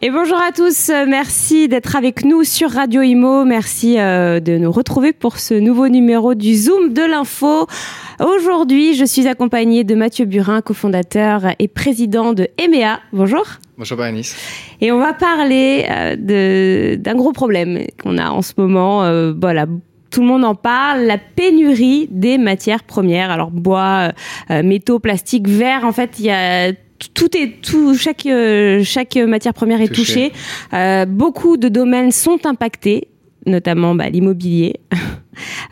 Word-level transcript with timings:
Et 0.00 0.10
bonjour 0.10 0.38
à 0.40 0.52
tous, 0.52 0.92
merci 1.08 1.66
d'être 1.66 1.96
avec 1.96 2.24
nous 2.24 2.44
sur 2.44 2.70
Radio 2.70 3.02
Imo, 3.02 3.44
merci 3.44 3.98
euh, 3.98 4.38
de 4.38 4.56
nous 4.56 4.70
retrouver 4.70 5.12
pour 5.12 5.38
ce 5.38 5.54
nouveau 5.54 5.88
numéro 5.88 6.36
du 6.36 6.54
Zoom 6.54 6.92
de 6.92 7.02
l'info. 7.02 7.66
Aujourd'hui, 8.20 8.94
je 8.94 9.04
suis 9.04 9.26
accompagnée 9.26 9.82
de 9.82 9.96
Mathieu 9.96 10.24
Burin, 10.24 10.60
cofondateur 10.60 11.46
et 11.58 11.66
président 11.66 12.32
de 12.32 12.46
EMEA. 12.58 13.00
Bonjour. 13.12 13.44
Bonjour 13.76 13.98
Bernice. 13.98 14.36
Et 14.80 14.92
on 14.92 15.00
va 15.00 15.14
parler 15.14 15.86
euh, 15.90 16.94
d'un 16.96 17.14
gros 17.16 17.32
problème 17.32 17.80
qu'on 18.00 18.18
a 18.18 18.30
en 18.30 18.42
ce 18.42 18.52
moment. 18.56 19.02
Euh, 19.02 19.32
voilà, 19.32 19.66
tout 20.12 20.20
le 20.20 20.28
monde 20.28 20.44
en 20.44 20.54
parle, 20.54 21.06
la 21.06 21.18
pénurie 21.18 22.06
des 22.12 22.38
matières 22.38 22.84
premières. 22.84 23.32
Alors 23.32 23.50
bois, 23.50 24.12
euh, 24.52 24.62
métaux, 24.62 25.00
plastique, 25.00 25.48
verre. 25.48 25.84
En 25.84 25.92
fait, 25.92 26.20
il 26.20 26.26
y 26.26 26.30
a 26.30 26.72
tout 27.14 27.36
est 27.36 27.60
tout 27.62 27.94
chaque 27.96 28.26
chaque 28.84 29.16
matière 29.16 29.54
première 29.54 29.80
est 29.80 29.88
touchée. 29.88 30.32
beaucoup 31.06 31.56
de 31.56 31.68
domaines 31.68 32.12
sont 32.12 32.44
impactés 32.46 33.08
notamment 33.48 33.94
bah, 33.94 34.08
l'immobilier. 34.08 34.74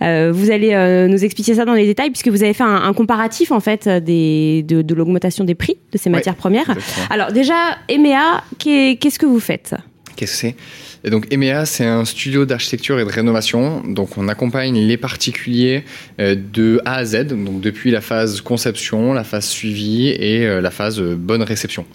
Euh, 0.01 0.30
vous 0.33 0.52
allez 0.52 0.75
euh, 0.75 1.09
nous 1.09 1.25
expliquer 1.25 1.55
ça 1.55 1.65
dans 1.65 1.73
les 1.73 1.87
détails 1.87 2.11
puisque 2.11 2.29
vous 2.29 2.45
avez 2.45 2.52
fait 2.52 2.62
un, 2.62 2.93
comparatif 2.93 3.51
en 3.51 3.59
fait 3.59 3.89
des, 3.89 4.62
de, 4.62 4.95
l'augmentation 4.95 5.43
des 5.43 5.57
prix 5.57 5.77
de 5.91 5.99
ces 5.99 6.09
matières 6.09 6.37
premières. 6.37 6.73
Alors 7.11 7.33
déjà, 7.33 7.77
EMEA, 7.91 8.45
qu'est-ce 8.59 9.19
que 9.19 9.27
vous 9.27 9.41
faites? 9.41 9.74
Qu'est-ce 10.15 10.33
que 10.33 10.38
c'est? 10.38 10.57
Et 11.06 11.10
donc 11.10 11.33
EMEA, 11.33 11.65
c'est 11.65 11.87
un 11.87 12.05
studio 12.05 12.45
d'architecture 12.45 13.01
et 13.01 13.05
de 13.05 13.10
rénovation. 13.10 13.83
Donc 13.87 14.19
on 14.19 14.28
accompagne 14.28 14.78
les 14.78 14.96
particuliers 14.98 15.85
euh, 16.21 16.35
de 16.35 16.82
A 16.85 16.96
à 16.96 17.04
Z, 17.04 17.29
donc 17.29 17.62
depuis 17.62 17.90
la 17.90 18.02
phase 18.02 18.43
conception, 18.43 19.15
la 19.15 19.24
phase 19.24 19.46
suivi 19.46 20.09
et 20.09 20.60
la 20.60 20.71
phase 20.71 21.01
bonne 21.01 21.43
réception 21.43 21.87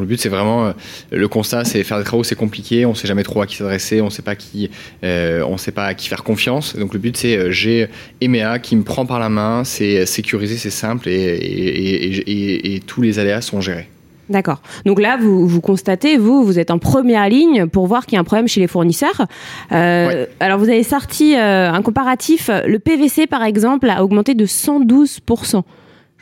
le 0.00 0.06
but, 0.06 0.20
c'est 0.20 0.28
vraiment 0.28 0.68
euh, 0.68 0.72
le 1.10 1.28
constat, 1.28 1.64
c'est 1.64 1.82
faire 1.84 1.98
des 1.98 2.04
travaux, 2.04 2.24
c'est 2.24 2.34
compliqué, 2.34 2.86
on 2.86 2.90
ne 2.90 2.94
sait 2.94 3.08
jamais 3.08 3.22
trop 3.22 3.42
à 3.42 3.46
qui 3.46 3.56
s'adresser, 3.56 4.00
on 4.00 4.06
ne 4.06 4.10
sait 4.10 4.22
pas 4.22 4.36
qui, 4.36 4.70
euh, 5.04 5.44
on 5.46 5.56
sait 5.56 5.72
pas 5.72 5.86
à 5.86 5.94
qui 5.94 6.08
faire 6.08 6.24
confiance. 6.24 6.76
Donc 6.76 6.92
le 6.92 6.98
but, 6.98 7.16
c'est 7.16 7.36
euh, 7.36 7.50
j'ai 7.50 7.88
EMEA 8.20 8.58
qui 8.58 8.76
me 8.76 8.82
prend 8.82 9.06
par 9.06 9.18
la 9.18 9.28
main, 9.28 9.64
c'est 9.64 10.06
sécurisé, 10.06 10.56
c'est 10.56 10.70
simple 10.70 11.08
et, 11.08 12.80
tous 12.86 13.02
les 13.02 13.18
aléas 13.18 13.40
sont 13.40 13.60
gérés. 13.60 13.88
D'accord. 14.28 14.60
Donc 14.84 15.00
là, 15.00 15.16
vous, 15.16 15.46
vous 15.46 15.60
constatez, 15.60 16.16
vous, 16.16 16.44
vous 16.44 16.58
êtes 16.58 16.70
en 16.70 16.78
première 16.78 17.28
ligne 17.28 17.66
pour 17.66 17.86
voir 17.86 18.06
qu'il 18.06 18.14
y 18.14 18.18
a 18.18 18.20
un 18.20 18.24
problème 18.24 18.48
chez 18.48 18.60
les 18.60 18.66
fournisseurs. 18.66 19.26
Alors, 19.70 20.58
vous 20.58 20.68
avez 20.68 20.82
sorti 20.82 21.34
un 21.34 21.82
comparatif. 21.82 22.50
Le 22.66 22.78
PVC, 22.78 23.26
par 23.26 23.42
exemple, 23.42 23.88
a 23.90 24.02
augmenté 24.02 24.34
de 24.34 24.46
112% 24.46 25.62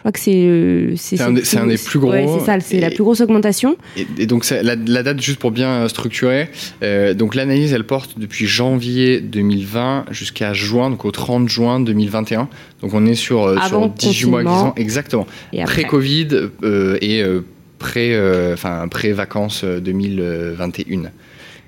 crois 0.06 0.12
que 0.12 0.20
c'est 0.20 1.16
c'est 1.16 1.20
un, 1.20 1.62
un, 1.62 1.66
des 1.66 1.78
plus 1.78 1.98
gros. 1.98 2.12
c'est 2.12 2.44
ça, 2.44 2.60
c'est 2.60 2.80
la 2.80 2.90
plus 2.90 3.02
grosse 3.02 3.20
augmentation. 3.20 3.76
Et, 4.18 4.26
donc 4.26 4.48
la, 4.48 4.76
la, 4.76 5.02
date 5.02 5.20
juste 5.20 5.38
pour 5.38 5.50
bien 5.50 5.88
structurer. 5.88 6.48
Euh, 6.82 7.14
donc 7.14 7.34
l'analyse 7.34 7.72
elle 7.72 7.84
porte 7.84 8.18
depuis 8.18 8.46
janvier 8.46 9.20
2020 9.20 10.06
jusqu'à 10.10 10.52
juin, 10.52 10.90
donc 10.90 11.04
au 11.04 11.10
30 11.10 11.48
juin 11.48 11.80
2021. 11.80 12.48
Donc 12.82 12.94
on 12.94 13.04
est 13.06 13.14
sur, 13.14 13.44
euh, 13.44 13.56
sur 13.66 13.88
18 13.88 14.26
mois 14.26 14.74
exactement. 14.76 15.26
Pré-Covid 15.64 16.28
euh, 16.62 16.98
et 17.00 17.22
enfin 18.52 18.88
pré 18.88 19.12
vacances 19.12 19.64
2021. 19.64 21.10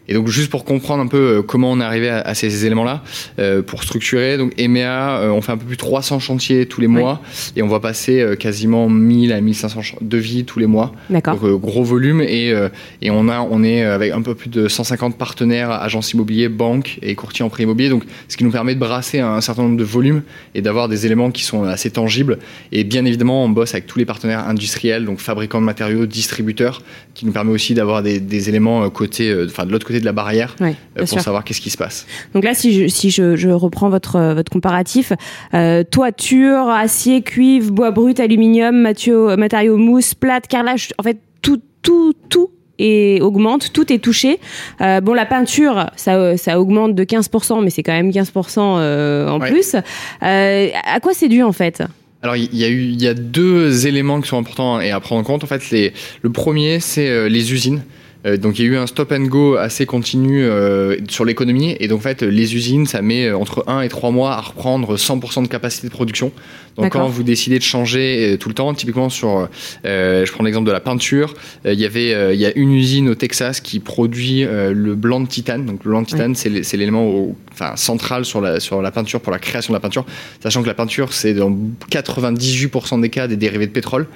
Et 0.09 0.15
donc 0.15 0.29
juste 0.29 0.51
pour 0.51 0.65
comprendre 0.65 1.03
un 1.03 1.07
peu 1.07 1.19
euh, 1.39 1.43
comment 1.43 1.71
on 1.71 1.81
est 1.81 1.85
arrivé 1.85 2.09
à, 2.09 2.35
ces 2.35 2.65
éléments-là, 2.65 3.03
euh, 3.39 3.63
pour 3.63 3.83
structurer, 3.83 4.39
donc 4.39 4.55
EMEA, 4.59 5.21
euh, 5.21 5.29
on 5.31 5.43
fait 5.43 5.53
un 5.53 5.59
peu 5.59 5.67
plus 5.67 5.77
de 5.77 5.81
300 5.81 6.19
chantiers 6.19 6.67
tous 6.67 6.81
les 6.81 6.87
mois 6.87 7.21
et 7.57 7.63
on 7.63 7.69
va 7.69 7.79
passer 7.79 8.35
quasiment 8.39 8.89
1000 8.89 9.33
à 9.33 9.41
1500 9.41 9.99
devis 10.01 10.45
tous 10.45 10.59
les 10.59 10.67
mois. 10.67 10.93
D'accord. 11.11 11.37
Donc 11.37 11.61
gros 11.61 11.85
volume 11.85 12.23
et, 12.23 12.55
et 13.03 13.11
on, 13.11 13.29
a, 13.29 13.41
on 13.41 13.63
est 13.63 13.83
avec 13.83 14.13
un 14.13 14.23
peu 14.23 14.35
plus 14.35 14.49
de 14.49 14.69
150 14.69 15.17
partenaires, 15.19 15.71
agences 15.71 16.13
immobiliers, 16.13 16.49
banques 16.49 16.99
et 17.03 17.15
courtiers 17.15 17.45
en 17.45 17.51
prêt 17.51 17.65
immobilier, 17.65 17.91
donc 17.91 18.05
ce 18.29 18.37
qui 18.37 18.45
nous 18.45 18.51
permet 18.51 18.75
de 18.75 18.81
brasser 18.81 19.21
un 19.21 19.41
certain 19.41 19.63
nombre 19.63 19.77
de 19.77 19.85
volumes 19.85 20.23
et 20.55 20.63
d'avoir 20.63 20.89
des 20.89 21.05
éléments 21.07 21.31
qui 21.31 21.45
sont 21.45 21.65
assez 21.65 21.91
tangibles. 21.91 22.39
Et 22.73 22.85
bien 22.85 23.05
évidemment, 23.05 23.45
on 23.45 23.49
bosse 23.49 23.75
avec 23.75 23.87
tous 23.87 23.99
les 23.99 24.07
partenaires 24.07 24.49
industriels, 24.49 25.05
donc 25.05 25.19
fabricants 25.19 25.61
de 25.61 25.67
matériaux, 25.67 26.07
distributeurs, 26.07 26.83
qui 27.15 27.27
nous 27.27 27.33
permet 27.33 27.53
aussi 27.53 27.75
d'avoir 27.75 28.03
des, 28.03 28.21
des 28.21 28.49
éléments 28.49 28.89
côté, 28.91 29.35
enfin 29.47 29.67
de 29.67 29.73
l'autre 29.73 29.87
côté 29.87 29.98
de 30.01 30.05
la 30.05 30.13
barrière 30.13 30.57
euh, 30.61 30.73
pour 30.97 31.21
savoir 31.21 31.45
qu'est-ce 31.45 31.61
qui 31.61 31.71
se 31.71 31.77
passe. 31.77 32.07
Donc 32.35 32.45
là, 32.45 32.55
si 32.55 32.73
je, 32.73 32.89
si 32.89 33.11
je, 33.11 33.49
reprends 33.51 33.89
votre, 33.89 34.17
euh, 34.17 34.35
votre 34.35 34.51
comparatif, 34.51 35.13
euh, 35.55 35.85
toiture, 35.85 36.69
acier, 36.69 37.23
cuivre, 37.23 37.71
bois 37.73 37.91
brut, 37.91 38.21
aluminium, 38.21 38.81
matériaux, 38.81 39.37
matériaux 39.37 39.77
mousse, 39.77 40.15
plate, 40.15 40.47
carrelage, 40.47 40.91
en 40.99 41.03
fait, 41.03 41.19
tout, 41.43 41.61
tout, 41.83 42.15
tout 42.29 42.51
et 42.81 43.19
augmente, 43.23 43.73
tout 43.73 43.93
est 43.93 43.99
touché. 43.99 44.39
bon, 44.79 45.13
la 45.13 45.27
peinture, 45.27 45.91
ça, 45.97 46.37
ça 46.37 46.61
augmente 46.61 46.95
de 46.95 47.03
15%, 47.03 47.63
mais 47.65 47.71
c'est 47.71 47.83
quand 47.83 47.93
même 47.93 48.11
15% 48.11 49.29
en 49.29 49.41
plus. 49.41 49.75
à 50.21 51.01
quoi 51.01 51.13
c'est 51.13 51.29
dû 51.29 51.43
en 51.43 51.53
fait? 51.53 51.83
Alors 52.23 52.37
il 52.37 52.55
y 52.57 52.65
a 52.65 52.69
eu 52.69 52.83
il 52.83 53.01
y 53.01 53.07
a 53.07 53.15
deux 53.15 53.87
éléments 53.87 54.21
qui 54.21 54.29
sont 54.29 54.39
importants 54.39 54.81
et 54.81 54.93
à 54.93 55.01
prendre 55.01 55.21
en 55.21 55.25
compte. 55.25 55.43
En 55.43 55.49
fait, 55.49 55.71
les, 55.71 55.93
le 56.23 56.31
premier 56.31 56.79
c'est 56.79 57.29
les 57.29 57.53
usines. 57.53 57.83
Euh, 58.27 58.37
donc 58.37 58.59
il 58.59 58.67
y 58.67 58.69
a 58.69 58.73
eu 58.73 58.77
un 58.77 58.87
stop 58.87 59.13
and 59.13 59.27
go 59.27 59.57
assez 59.57 59.87
continu 59.87 60.43
euh, 60.43 60.97
sur 61.09 61.25
l'économie 61.25 61.77
et 61.79 61.87
donc 61.87 62.01
en 62.01 62.03
fait 62.03 62.23
les 62.23 62.57
usines 62.57 62.85
ça 62.87 63.01
met 63.01 63.31
entre 63.33 63.65
1 63.69 63.83
et 63.83 63.89
3 63.89 64.11
mois 64.11 64.33
à 64.33 64.41
reprendre 64.41 64.97
100% 64.97 65.43
de 65.43 65.49
capacité 65.49 65.87
de 65.87 65.93
production. 65.93 66.33
Donc 66.79 66.93
quand 66.93 67.09
vous 67.09 67.23
décidez 67.23 67.59
de 67.59 67.65
changer 67.65 68.37
tout 68.39 68.49
le 68.49 68.55
temps, 68.55 68.73
typiquement 68.75 69.09
sur, 69.09 69.49
je 69.85 70.33
prends 70.33 70.45
l'exemple 70.45 70.67
de 70.67 70.73
la 70.73 70.81
peinture, 70.81 71.35
il 71.65 71.79
y 71.79 71.85
avait 71.85 72.35
il 72.35 72.41
y 72.41 72.47
a 72.47 72.57
une 72.57 72.73
usine 72.73 73.09
au 73.09 73.15
Texas 73.15 73.61
qui 73.61 73.81
produit 73.81 74.45
le 74.45 74.95
blanc 74.95 75.21
de 75.21 75.29
titane. 75.29 75.67
Donc 75.67 75.85
le 75.85 75.91
blanc 75.91 76.03
de 76.03 76.07
titane 76.07 76.35
c'est 76.35 76.77
l'élément 76.77 77.35
enfin, 77.53 77.77
central 77.77 78.25
sur 78.25 78.41
la, 78.41 78.61
sur 78.61 78.81
la 78.81 78.91
peinture 78.91 79.21
pour 79.21 79.33
la 79.33 79.39
création 79.39 79.73
de 79.73 79.77
la 79.77 79.81
peinture, 79.81 80.05
sachant 80.43 80.63
que 80.63 80.69
la 80.69 80.75
peinture 80.75 81.13
c'est 81.13 81.35
dans 81.35 81.57
98% 81.91 83.01
des 83.01 83.11
cas 83.11 83.27
des 83.27 83.37
dérivés 83.37 83.67
de 83.67 83.73
pétrole. 83.73 84.07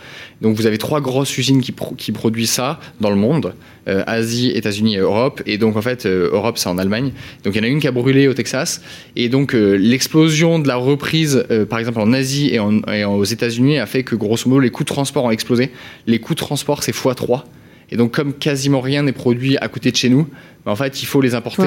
Donc 0.41 0.57
vous 0.57 0.67
avez 0.67 0.79
trois 0.79 1.01
grosses 1.01 1.37
usines 1.39 1.61
qui, 1.61 1.75
qui 1.97 2.13
produisent 2.13 2.51
ça 2.51 2.81
dans 3.01 3.11
le 3.11 3.17
monde. 3.17 3.55
Euh, 3.89 4.05
Asie, 4.07 4.53
États-Unis 4.55 4.95
et 4.95 4.99
Europe. 4.99 5.43
Et 5.45 5.59
donc 5.59 5.77
en 5.77 5.83
fait, 5.83 6.07
euh, 6.07 6.31
Europe 6.33 6.57
c'est 6.57 6.69
en 6.69 6.79
Allemagne. 6.79 7.11
Donc 7.43 7.57
il 7.57 7.59
y 7.59 7.61
en 7.61 7.65
a 7.65 7.67
une 7.67 7.81
qui 7.81 7.89
a 7.89 7.91
brûlé 7.91 8.29
au 8.29 8.35
Texas. 8.35 8.81
Et 9.17 9.29
donc 9.29 9.57
euh, 9.57 9.75
l'explosion 9.75 10.61
de 10.61 10.69
la 10.69 10.77
reprise, 10.77 11.45
par 11.69 11.81
exemple 11.81 11.99
en 11.99 12.13
Asie 12.13 12.52
et, 12.55 13.05
aux 13.05 13.25
États-Unis, 13.25 13.79
a 13.79 13.87
fait 13.87 14.03
que 14.03 14.15
grosso 14.15 14.49
modo 14.49 14.61
les 14.61 14.71
coûts 14.71 14.85
de 14.85 14.89
transport 14.89 15.25
ont 15.25 15.31
explosé. 15.31 15.71
Les 16.07 16.19
coûts 16.19 16.35
de 16.35 16.41
transport 16.41 16.83
c'est 16.83 16.95
x3. 16.95 17.43
Et 17.91 17.97
donc, 17.97 18.13
comme 18.13 18.33
quasiment 18.33 18.81
rien 18.81 19.03
n'est 19.03 19.13
produit 19.13 19.59
à 19.59 19.69
côté 19.69 19.91
de 19.91 19.97
chez 19.97 20.09
nous, 20.09 20.27
bah, 20.65 20.73
en 20.73 20.77
fait, 20.77 21.03
il 21.03 21.07
faut 21.07 21.21
les 21.21 21.35
importer. 21.35 21.63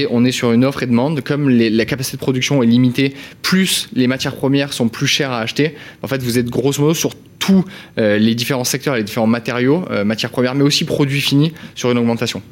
Et 0.00 0.06
on 0.10 0.24
est 0.24 0.32
sur 0.32 0.50
une 0.50 0.64
offre 0.64 0.82
et 0.82 0.86
demande. 0.86 1.20
Comme 1.20 1.48
la 1.48 1.84
capacité 1.84 2.16
de 2.16 2.22
production 2.22 2.60
est 2.60 2.66
limitée, 2.66 3.14
plus 3.40 3.88
les 3.94 4.08
matières 4.08 4.34
premières 4.34 4.72
sont 4.72 4.88
plus 4.88 5.06
chères 5.06 5.30
à 5.30 5.38
acheter, 5.38 5.76
en 6.02 6.08
fait, 6.08 6.20
vous 6.22 6.38
êtes 6.38 6.50
grosso 6.50 6.82
modo 6.82 6.92
sur 6.92 7.12
tous 7.38 7.64
euh, 7.98 8.18
les 8.18 8.34
différents 8.34 8.64
secteurs, 8.64 8.96
les 8.96 9.04
différents 9.04 9.28
matériaux, 9.28 9.84
euh, 9.92 10.04
matières 10.04 10.30
premières, 10.30 10.56
mais 10.56 10.64
aussi 10.64 10.84
produits 10.84 11.20
finis, 11.20 11.52
sur 11.76 11.92
une 11.92 11.98
augmentation. 11.98 12.42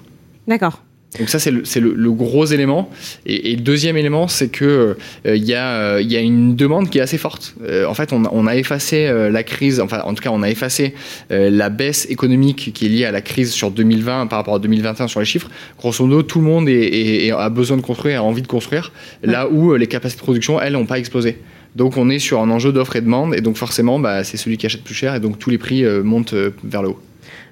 D'accord. 0.47 0.81
Donc 1.19 1.29
ça, 1.29 1.39
c'est 1.39 1.51
le, 1.51 2.13
gros 2.13 2.47
élément. 2.47 2.89
Et, 3.27 3.55
le 3.55 3.61
deuxième 3.61 3.99
élément, 3.99 4.29
c'est 4.29 4.49
que 4.49 4.97
euh, 5.27 5.37
il 5.37 5.45
y, 5.45 5.55
a, 5.55 6.01
y, 6.01 6.17
a 6.17 6.21
une 6.21 6.57
demande 6.57 6.89
qui 6.89 6.99
est 6.99 7.03
assez 7.03 7.19
forte. 7.19 7.55
Euh, 7.63 7.85
en 7.85 7.93
fait, 7.93 8.15
on, 8.15 8.47
a 8.47 8.57
effacé 8.57 9.07
euh, 9.07 9.31
la 9.31 9.43
crise, 9.43 9.79
enfin, 9.81 10.01
en 10.05 10.15
tout 10.15 10.23
cas, 10.23 10.31
on 10.33 10.43
a 10.43 10.49
effacé 10.49 10.95
la 11.29 11.69
baisse 11.69 12.07
économique 12.09 12.73
qui 12.73 12.87
est 12.87 12.89
liée 12.89 13.05
à 13.05 13.11
la 13.11 13.21
crise 13.21 13.53
sur 13.53 13.71
2020 13.71 14.27
par 14.27 14.39
rapport 14.39 14.55
à 14.55 14.59
2021 14.59 15.07
sur 15.09 15.21
les 15.21 15.27
chiffres. 15.27 15.51
Grosso 15.79 16.07
modo, 16.07 16.23
tout 16.23 16.39
le 16.39 16.47
monde 16.47 16.69
est, 16.69 17.31
a 17.31 17.49
besoin 17.51 17.77
de 17.77 17.83
construire, 17.83 18.21
a 18.21 18.25
envie 18.25 18.43
de 18.43 18.47
construire, 18.47 18.93
là 19.23 19.49
où 19.49 19.75
les 19.75 19.87
capacités 19.87 20.21
de 20.21 20.25
production, 20.25 20.61
elles, 20.61 20.73
n'ont 20.73 20.87
pas 20.87 20.99
explosé. 20.99 21.39
Donc 21.77 21.97
on 21.97 22.09
est 22.11 22.19
sur 22.19 22.41
un 22.41 22.51
enjeu 22.51 22.73
d'offre 22.73 22.97
et 22.97 23.01
de 23.01 23.07
demande, 23.07 23.35
et 23.35 23.41
donc 23.41 23.57
forcément, 23.57 23.99
bah, 23.99 24.25
c'est 24.25 24.37
celui 24.37 24.57
qui 24.57 24.67
achète 24.67 24.83
plus 24.83 24.95
cher, 24.95 25.15
et 25.15 25.21
donc 25.21 25.39
tous 25.39 25.51
les 25.51 25.59
prix 25.59 25.85
montent 26.03 26.35
vers 26.65 26.83
le 26.83 26.91
haut. 26.91 27.01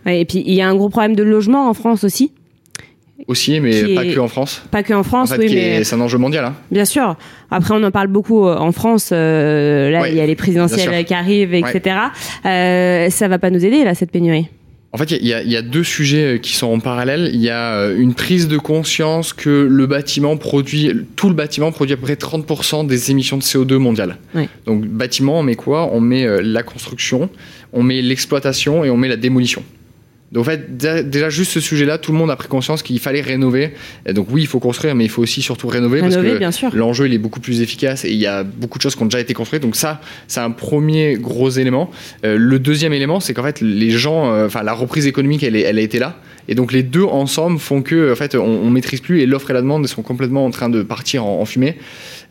et 0.06 0.24
puis 0.24 0.42
il 0.46 0.54
y 0.54 0.62
a 0.62 0.68
un 0.68 0.74
gros 0.74 0.88
problème 0.88 1.14
de 1.14 1.22
logement 1.22 1.68
en 1.68 1.74
France 1.74 2.04
aussi 2.04 2.32
aussi, 3.26 3.60
mais 3.60 3.94
pas 3.94 4.04
que 4.04 4.18
en 4.18 4.28
France. 4.28 4.62
Pas 4.70 4.82
que 4.82 4.92
en 4.92 5.02
France, 5.02 5.32
oui, 5.38 5.50
mais 5.52 5.84
c'est 5.84 5.94
un 5.94 6.00
enjeu 6.00 6.18
mondial. 6.18 6.44
Hein. 6.44 6.54
Bien 6.70 6.84
sûr. 6.84 7.16
Après, 7.50 7.74
on 7.74 7.82
en 7.82 7.90
parle 7.90 8.08
beaucoup 8.08 8.46
euh, 8.46 8.56
en 8.56 8.72
France. 8.72 9.10
Euh, 9.12 9.90
là, 9.90 10.08
il 10.08 10.14
y 10.14 10.20
a 10.20 10.26
les 10.26 10.36
présidentielles 10.36 11.04
qui 11.04 11.14
arrivent, 11.14 11.54
etc. 11.54 11.96
Euh, 12.44 13.10
ça 13.10 13.28
va 13.28 13.38
pas 13.38 13.50
nous 13.50 13.64
aider 13.64 13.84
là 13.84 13.94
cette 13.94 14.10
pénurie. 14.10 14.48
En 14.92 14.98
fait, 14.98 15.12
il 15.12 15.24
y, 15.24 15.28
y, 15.28 15.56
a 15.56 15.62
deux 15.62 15.84
sujets 15.84 16.40
qui 16.42 16.56
sont 16.56 16.66
en 16.66 16.80
parallèle. 16.80 17.30
Il 17.32 17.40
y 17.40 17.48
a 17.48 17.86
une 17.92 18.12
prise 18.12 18.48
de 18.48 18.58
conscience 18.58 19.32
que 19.32 19.68
le 19.70 19.86
bâtiment 19.86 20.36
produit, 20.36 20.90
tout 21.14 21.28
le 21.28 21.34
bâtiment 21.34 21.70
produit 21.70 21.94
à 21.94 21.96
peu 21.96 22.02
près 22.02 22.14
30% 22.14 22.88
des 22.88 23.12
émissions 23.12 23.36
de 23.36 23.42
CO2 23.44 23.76
mondiales. 23.76 24.16
Donc, 24.66 24.84
bâtiment, 24.86 25.38
on 25.38 25.42
met 25.44 25.54
quoi? 25.54 25.88
On 25.92 26.00
met 26.00 26.42
la 26.42 26.64
construction, 26.64 27.30
on 27.72 27.84
met 27.84 28.02
l'exploitation 28.02 28.82
et 28.82 28.90
on 28.90 28.96
met 28.96 29.06
la 29.06 29.16
démolition. 29.16 29.62
Donc 30.32 30.42
en 30.42 30.44
fait, 30.44 30.76
déjà 30.76 31.28
juste 31.28 31.50
ce 31.50 31.60
sujet-là, 31.60 31.98
tout 31.98 32.12
le 32.12 32.18
monde 32.18 32.30
a 32.30 32.36
pris 32.36 32.46
conscience 32.46 32.82
qu'il 32.82 33.00
fallait 33.00 33.20
rénover. 33.20 33.72
Et 34.06 34.12
donc 34.12 34.28
oui, 34.30 34.42
il 34.42 34.46
faut 34.46 34.60
construire, 34.60 34.94
mais 34.94 35.04
il 35.04 35.10
faut 35.10 35.22
aussi 35.22 35.42
surtout 35.42 35.66
rénover, 35.66 36.00
Rénover, 36.00 36.38
bien 36.38 36.48
parce 36.48 36.56
sûr. 36.56 36.70
que 36.70 36.76
l'enjeu 36.76 37.06
il 37.06 37.14
est 37.14 37.18
beaucoup 37.18 37.40
plus 37.40 37.62
efficace 37.62 38.04
et 38.04 38.10
il 38.10 38.18
y 38.18 38.26
a 38.26 38.44
beaucoup 38.44 38.78
de 38.78 38.82
choses 38.82 38.94
qui 38.94 39.02
ont 39.02 39.06
déjà 39.06 39.20
été 39.20 39.34
construites. 39.34 39.62
Donc 39.62 39.74
ça, 39.74 40.00
c'est 40.28 40.40
un 40.40 40.52
premier 40.52 41.16
gros 41.16 41.50
élément. 41.50 41.90
Euh, 42.24 42.36
le 42.38 42.58
deuxième 42.60 42.92
élément, 42.92 43.18
c'est 43.18 43.34
qu'en 43.34 43.42
fait 43.42 43.60
les 43.60 43.90
gens, 43.90 44.32
euh, 44.32 44.46
enfin 44.46 44.62
la 44.62 44.72
reprise 44.72 45.06
économique, 45.06 45.42
elle, 45.42 45.56
elle 45.56 45.78
a 45.78 45.82
été 45.82 45.98
là. 45.98 46.16
Et 46.48 46.54
donc 46.54 46.72
les 46.72 46.82
deux 46.82 47.04
ensemble 47.04 47.58
font 47.58 47.82
que 47.82 48.12
en 48.12 48.16
fait 48.16 48.34
on, 48.34 48.44
on 48.44 48.70
maîtrise 48.70 49.00
plus 49.00 49.20
et 49.20 49.26
l'offre 49.26 49.50
et 49.50 49.54
la 49.54 49.62
demande 49.62 49.86
sont 49.86 50.02
complètement 50.02 50.44
en 50.44 50.50
train 50.50 50.68
de 50.68 50.82
partir 50.82 51.24
en, 51.24 51.40
en 51.40 51.44
fumée. 51.44 51.76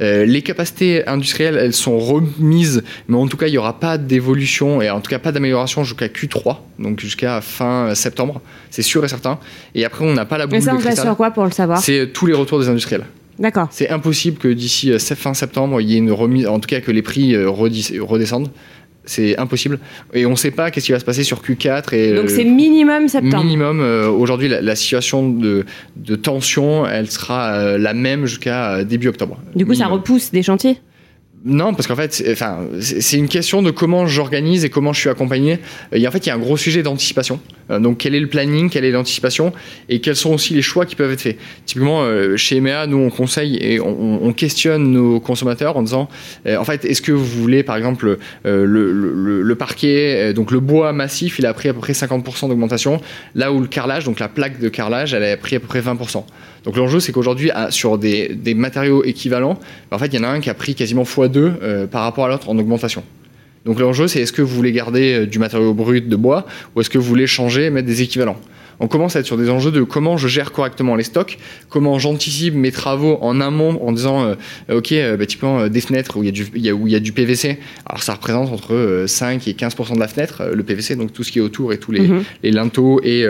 Euh, 0.01 0.25
les 0.25 0.41
capacités 0.41 1.05
industrielles, 1.07 1.57
elles 1.57 1.73
sont 1.73 1.99
remises, 1.99 2.83
mais 3.07 3.17
en 3.17 3.27
tout 3.27 3.35
cas, 3.35 3.47
il 3.47 3.51
n'y 3.51 3.57
aura 3.57 3.79
pas 3.79 3.97
d'évolution 3.97 4.81
et 4.81 4.89
en 4.89 5.01
tout 5.01 5.09
cas 5.09 5.19
pas 5.19 5.33
d'amélioration 5.33 5.83
jusqu'à 5.83 6.07
Q3, 6.07 6.57
donc 6.79 6.99
jusqu'à 7.01 7.41
fin 7.41 7.93
septembre, 7.95 8.41
c'est 8.69 8.81
sûr 8.81 9.03
et 9.03 9.09
certain. 9.09 9.39
Et 9.75 9.83
après, 9.83 10.05
on 10.05 10.13
n'a 10.13 10.25
pas 10.25 10.37
la 10.37 10.47
boule 10.47 10.57
Mais 10.57 10.61
ça, 10.61 10.71
de 10.71 10.77
on 10.77 10.79
cristal. 10.79 11.05
sur 11.05 11.17
quoi 11.17 11.31
pour 11.31 11.43
le 11.43 11.51
savoir? 11.51 11.79
C'est 11.79 12.11
tous 12.13 12.25
les 12.25 12.33
retours 12.33 12.59
des 12.59 12.69
industriels. 12.69 13.05
D'accord. 13.39 13.67
C'est 13.71 13.89
impossible 13.89 14.37
que 14.37 14.49
d'ici 14.49 14.91
euh, 14.91 14.99
fin 14.99 15.33
septembre, 15.33 15.81
il 15.81 15.89
y 15.89 15.95
ait 15.95 15.97
une 15.97 16.11
remise, 16.11 16.47
en 16.47 16.59
tout 16.59 16.67
cas 16.67 16.81
que 16.81 16.91
les 16.91 17.01
prix 17.01 17.35
euh, 17.35 17.49
redescendent. 17.49 18.49
C'est 19.05 19.37
impossible. 19.39 19.79
Et 20.13 20.25
on 20.25 20.31
ne 20.31 20.35
sait 20.35 20.51
pas 20.51 20.69
qu'est-ce 20.69 20.85
qui 20.87 20.91
va 20.91 20.99
se 20.99 21.05
passer 21.05 21.23
sur 21.23 21.41
Q4 21.41 21.95
et 21.95 22.13
Donc 22.15 22.25
euh, 22.25 22.27
c'est 22.27 22.43
minimum 22.43 23.07
septembre. 23.07 23.43
minimum. 23.43 23.79
euh, 23.81 24.07
Aujourd'hui, 24.09 24.47
la, 24.49 24.61
la 24.61 24.75
situation 24.75 25.27
de, 25.29 25.65
de 25.95 26.15
tension, 26.15 26.85
elle 26.85 27.09
sera 27.09 27.53
euh, 27.53 27.77
la 27.77 27.93
même 27.93 28.25
jusqu'à 28.27 28.83
début 28.83 29.07
octobre. 29.07 29.39
Du 29.55 29.65
coup, 29.65 29.73
ça 29.73 29.87
repousse 29.87 30.31
des 30.31 30.43
chantiers? 30.43 30.79
Non, 31.45 31.73
parce 31.73 31.87
qu'en 31.87 31.95
fait, 31.95 32.21
enfin, 32.33 32.65
c'est 32.81 33.15
une 33.15 33.29
question 33.29 33.61
de 33.61 33.71
comment 33.71 34.05
j'organise 34.07 34.65
et 34.65 34.69
comment 34.69 34.91
je 34.91 34.99
suis 34.99 35.09
accompagné. 35.09 35.59
A, 35.93 36.07
en 36.07 36.11
fait, 36.11 36.25
il 36.25 36.27
y 36.27 36.31
a 36.31 36.35
un 36.35 36.39
gros 36.39 36.57
sujet 36.57 36.83
d'anticipation. 36.83 37.39
Euh, 37.71 37.79
donc, 37.79 37.99
quel 37.99 38.13
est 38.13 38.19
le 38.19 38.27
planning, 38.27 38.69
quelle 38.69 38.83
est 38.83 38.91
l'anticipation 38.91 39.53
et 39.87 40.01
quels 40.01 40.17
sont 40.17 40.33
aussi 40.33 40.53
les 40.53 40.61
choix 40.61 40.85
qui 40.85 40.95
peuvent 40.95 41.11
être 41.13 41.21
faits. 41.21 41.37
Typiquement, 41.65 42.01
euh, 42.03 42.35
chez 42.35 42.57
EMEA, 42.57 42.87
nous, 42.87 42.97
on 42.97 43.09
conseille 43.09 43.55
et 43.61 43.79
on, 43.79 44.21
on 44.21 44.33
questionne 44.33 44.91
nos 44.91 45.21
consommateurs 45.21 45.77
en 45.77 45.83
disant, 45.83 46.09
euh, 46.45 46.57
en 46.57 46.65
fait, 46.65 46.83
est-ce 46.83 47.01
que 47.01 47.13
vous 47.13 47.23
voulez, 47.23 47.63
par 47.63 47.77
exemple, 47.77 48.17
le, 48.43 48.65
le- 48.65 49.55
parquet, 49.55 50.33
donc 50.33 50.51
le 50.51 50.59
bois 50.59 50.93
massif, 50.93 51.39
il 51.39 51.45
a 51.45 51.53
pris 51.53 51.69
à 51.69 51.73
peu 51.73 51.79
près 51.79 51.93
50% 51.93 52.47
d'augmentation, 52.49 53.01
là 53.35 53.51
où 53.51 53.59
le 53.59 53.67
carrelage, 53.67 54.03
donc 54.05 54.19
la 54.19 54.29
plaque 54.29 54.59
de 54.59 54.69
carrelage, 54.69 55.13
elle 55.13 55.23
a 55.23 55.35
pris 55.37 55.55
à 55.55 55.59
peu 55.59 55.67
près 55.67 55.81
20%. 55.81 56.23
Donc 56.65 56.75
l'enjeu, 56.75 56.99
c'est 56.99 57.11
qu'aujourd'hui, 57.11 57.51
sur 57.69 57.97
des, 57.97 58.29
des 58.29 58.53
matériaux 58.53 59.03
équivalents, 59.03 59.59
en 59.91 59.97
fait, 59.97 60.07
il 60.07 60.15
y 60.15 60.19
en 60.19 60.23
a 60.23 60.27
un 60.29 60.39
qui 60.39 60.49
a 60.49 60.53
pris 60.53 60.75
quasiment 60.75 61.03
x2 61.03 61.37
euh, 61.37 61.87
par 61.87 62.03
rapport 62.03 62.25
à 62.25 62.29
l'autre 62.29 62.49
en 62.49 62.57
augmentation. 62.57 63.03
Donc 63.65 63.79
l'enjeu, 63.79 64.07
c'est 64.07 64.21
est-ce 64.21 64.33
que 64.33 64.41
vous 64.41 64.55
voulez 64.55 64.71
garder 64.71 65.13
euh, 65.13 65.25
du 65.25 65.39
matériau 65.39 65.73
brut 65.73 66.07
de 66.07 66.15
bois 66.15 66.45
ou 66.75 66.81
est-ce 66.81 66.89
que 66.89 66.97
vous 66.97 67.05
voulez 67.05 67.27
changer 67.27 67.65
et 67.65 67.69
mettre 67.69 67.87
des 67.87 68.01
équivalents? 68.01 68.37
On 68.81 68.87
commence 68.87 69.17
à 69.17 69.19
être 69.19 69.25
sur 69.25 69.35
des 69.35 69.49
enjeux 69.49 69.71
de 69.71 69.83
comment 69.83 70.15
je 70.15 70.29
gère 70.29 70.53
correctement 70.53 70.95
les 70.95 71.03
stocks, 71.03 71.37
comment 71.67 71.99
j'anticipe 71.99 72.55
mes 72.55 72.71
travaux 72.71 73.17
en 73.21 73.41
amont 73.41 73.77
en 73.85 73.91
disant 73.91 74.23
euh, 74.23 74.35
ok 74.77 74.93
euh, 74.93 75.17
bah, 75.17 75.25
typiquement 75.25 75.59
euh, 75.59 75.67
des 75.67 75.81
fenêtres 75.81 76.15
où 76.15 76.23
il 76.23 76.27
y 76.27 76.29
a 76.29 76.31
du 76.31 76.47
il 76.55 76.61
y 76.61 76.69
a, 76.69 76.73
où 76.73 76.87
il 76.87 76.93
y 76.93 76.95
a 76.95 77.01
du 77.01 77.11
PVC 77.11 77.59
alors 77.85 78.01
ça 78.03 78.13
représente 78.13 78.53
entre 78.53 78.73
euh, 78.73 79.05
5 79.05 79.45
et 79.49 79.51
15% 79.51 79.95
de 79.95 79.99
la 79.99 80.07
fenêtre 80.07 80.43
le 80.53 80.63
PVC 80.63 80.95
donc 80.95 81.11
tout 81.11 81.23
ce 81.23 81.31
qui 81.33 81.39
est 81.39 81.41
autour 81.41 81.73
et 81.73 81.77
tous 81.77 81.91
les, 81.91 81.99
Mhm. 81.99 82.23
les 82.41 82.51
linteaux 82.51 83.01
et 83.03 83.25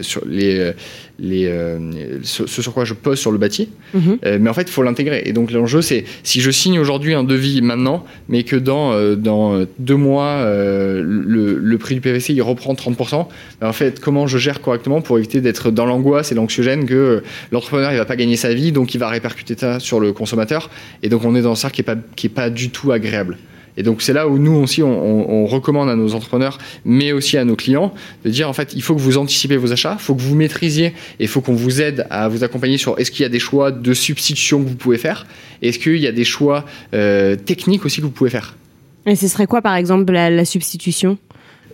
sur 0.00 0.22
les 0.26 0.72
les 1.18 1.46
euh, 1.46 1.78
ce, 2.22 2.46
ce 2.46 2.62
sur 2.62 2.72
quoi 2.72 2.84
je 2.84 2.94
pose 2.94 3.18
sur 3.18 3.32
le 3.32 3.38
bâti 3.38 3.68
Mhm. 3.94 4.18
euh, 4.24 4.38
mais 4.40 4.50
en 4.50 4.54
fait, 4.54 4.62
il 4.62 4.70
faut 4.70 4.82
l'intégrer. 4.82 5.22
Et 5.26 5.32
donc, 5.32 5.50
l'enjeu, 5.50 5.80
c'est 5.82 6.04
si 6.22 6.40
je 6.40 6.50
signe 6.50 6.78
aujourd'hui 6.78 7.14
un 7.14 7.24
devis 7.24 7.62
maintenant, 7.62 8.04
mais 8.28 8.42
que 8.44 8.54
dans, 8.56 8.92
euh, 8.92 9.16
dans 9.16 9.54
euh, 9.56 9.64
deux 9.78 9.96
mois, 9.96 10.26
euh, 10.26 11.02
le, 11.02 11.58
le 11.58 11.78
prix 11.78 11.94
du 11.94 12.00
PVC, 12.00 12.34
il 12.34 12.42
reprend 12.42 12.74
30%, 12.74 13.26
ben, 13.60 13.68
en 13.68 13.72
fait, 13.72 13.98
comment 14.00 14.26
je 14.26 14.38
gère 14.38 14.60
correctement 14.60 15.00
pour 15.00 15.18
éviter 15.18 15.40
d'être 15.40 15.70
dans 15.70 15.86
l'angoisse 15.86 16.30
et 16.32 16.34
l'anxiogène 16.34 16.84
que 16.86 16.94
euh, 16.94 17.20
l'entrepreneur, 17.50 17.92
il 17.92 17.96
va 17.98 18.04
pas 18.04 18.16
gagner 18.16 18.36
sa 18.36 18.52
vie, 18.54 18.72
donc 18.72 18.94
il 18.94 18.98
va 18.98 19.08
répercuter 19.08 19.54
ça 19.56 19.80
sur 19.80 20.00
le 20.00 20.12
consommateur. 20.12 20.70
Et 21.02 21.08
donc, 21.08 21.24
on 21.24 21.34
est 21.34 21.42
dans 21.42 21.52
un 21.52 21.56
cercle 21.56 21.76
qui 21.76 21.80
est 21.80 21.84
pas, 21.84 21.96
qui 22.16 22.26
est 22.26 22.30
pas 22.30 22.50
du 22.50 22.70
tout 22.70 22.92
agréable. 22.92 23.38
Et 23.78 23.82
donc 23.82 24.02
c'est 24.02 24.12
là 24.12 24.28
où 24.28 24.36
nous 24.38 24.52
aussi 24.56 24.82
on, 24.82 24.88
on- 24.90 25.42
on 25.44 25.46
recommande 25.46 25.88
à 25.88 25.94
nos 25.96 26.12
entrepreneurs, 26.14 26.58
mais 26.84 27.12
aussi 27.12 27.38
à 27.38 27.44
nos 27.44 27.56
clients, 27.56 27.94
de 28.24 28.30
dire 28.30 28.48
en 28.48 28.52
fait 28.52 28.72
il 28.74 28.82
faut 28.82 28.94
que 28.94 29.00
vous 29.00 29.16
anticipez 29.16 29.56
vos 29.56 29.72
achats, 29.72 29.96
il 29.98 30.02
faut 30.02 30.14
que 30.14 30.20
vous 30.20 30.34
maîtrisiez 30.34 30.86
et 30.88 30.94
il 31.20 31.28
faut 31.28 31.40
qu'on 31.40 31.54
vous 31.54 31.80
aide 31.80 32.06
à 32.10 32.28
vous 32.28 32.44
accompagner 32.44 32.76
sur 32.76 32.98
est-ce 32.98 33.10
qu'il 33.10 33.22
y 33.22 33.26
a 33.26 33.30
des 33.30 33.38
choix 33.38 33.70
de 33.70 33.94
substitution 33.94 34.62
que 34.62 34.68
vous 34.68 34.74
pouvez 34.74 34.98
faire, 34.98 35.26
est-ce 35.62 35.78
qu'il 35.78 35.96
y 35.96 36.06
a 36.06 36.12
des 36.12 36.24
choix 36.24 36.64
euh, 36.92 37.36
techniques 37.36 37.84
aussi 37.86 38.00
que 38.00 38.06
vous 38.06 38.10
pouvez 38.10 38.30
faire. 38.30 38.56
Et 39.06 39.16
ce 39.16 39.28
serait 39.28 39.46
quoi, 39.46 39.62
par 39.62 39.74
exemple, 39.76 40.12
la, 40.12 40.28
la 40.28 40.44
substitution? 40.44 41.16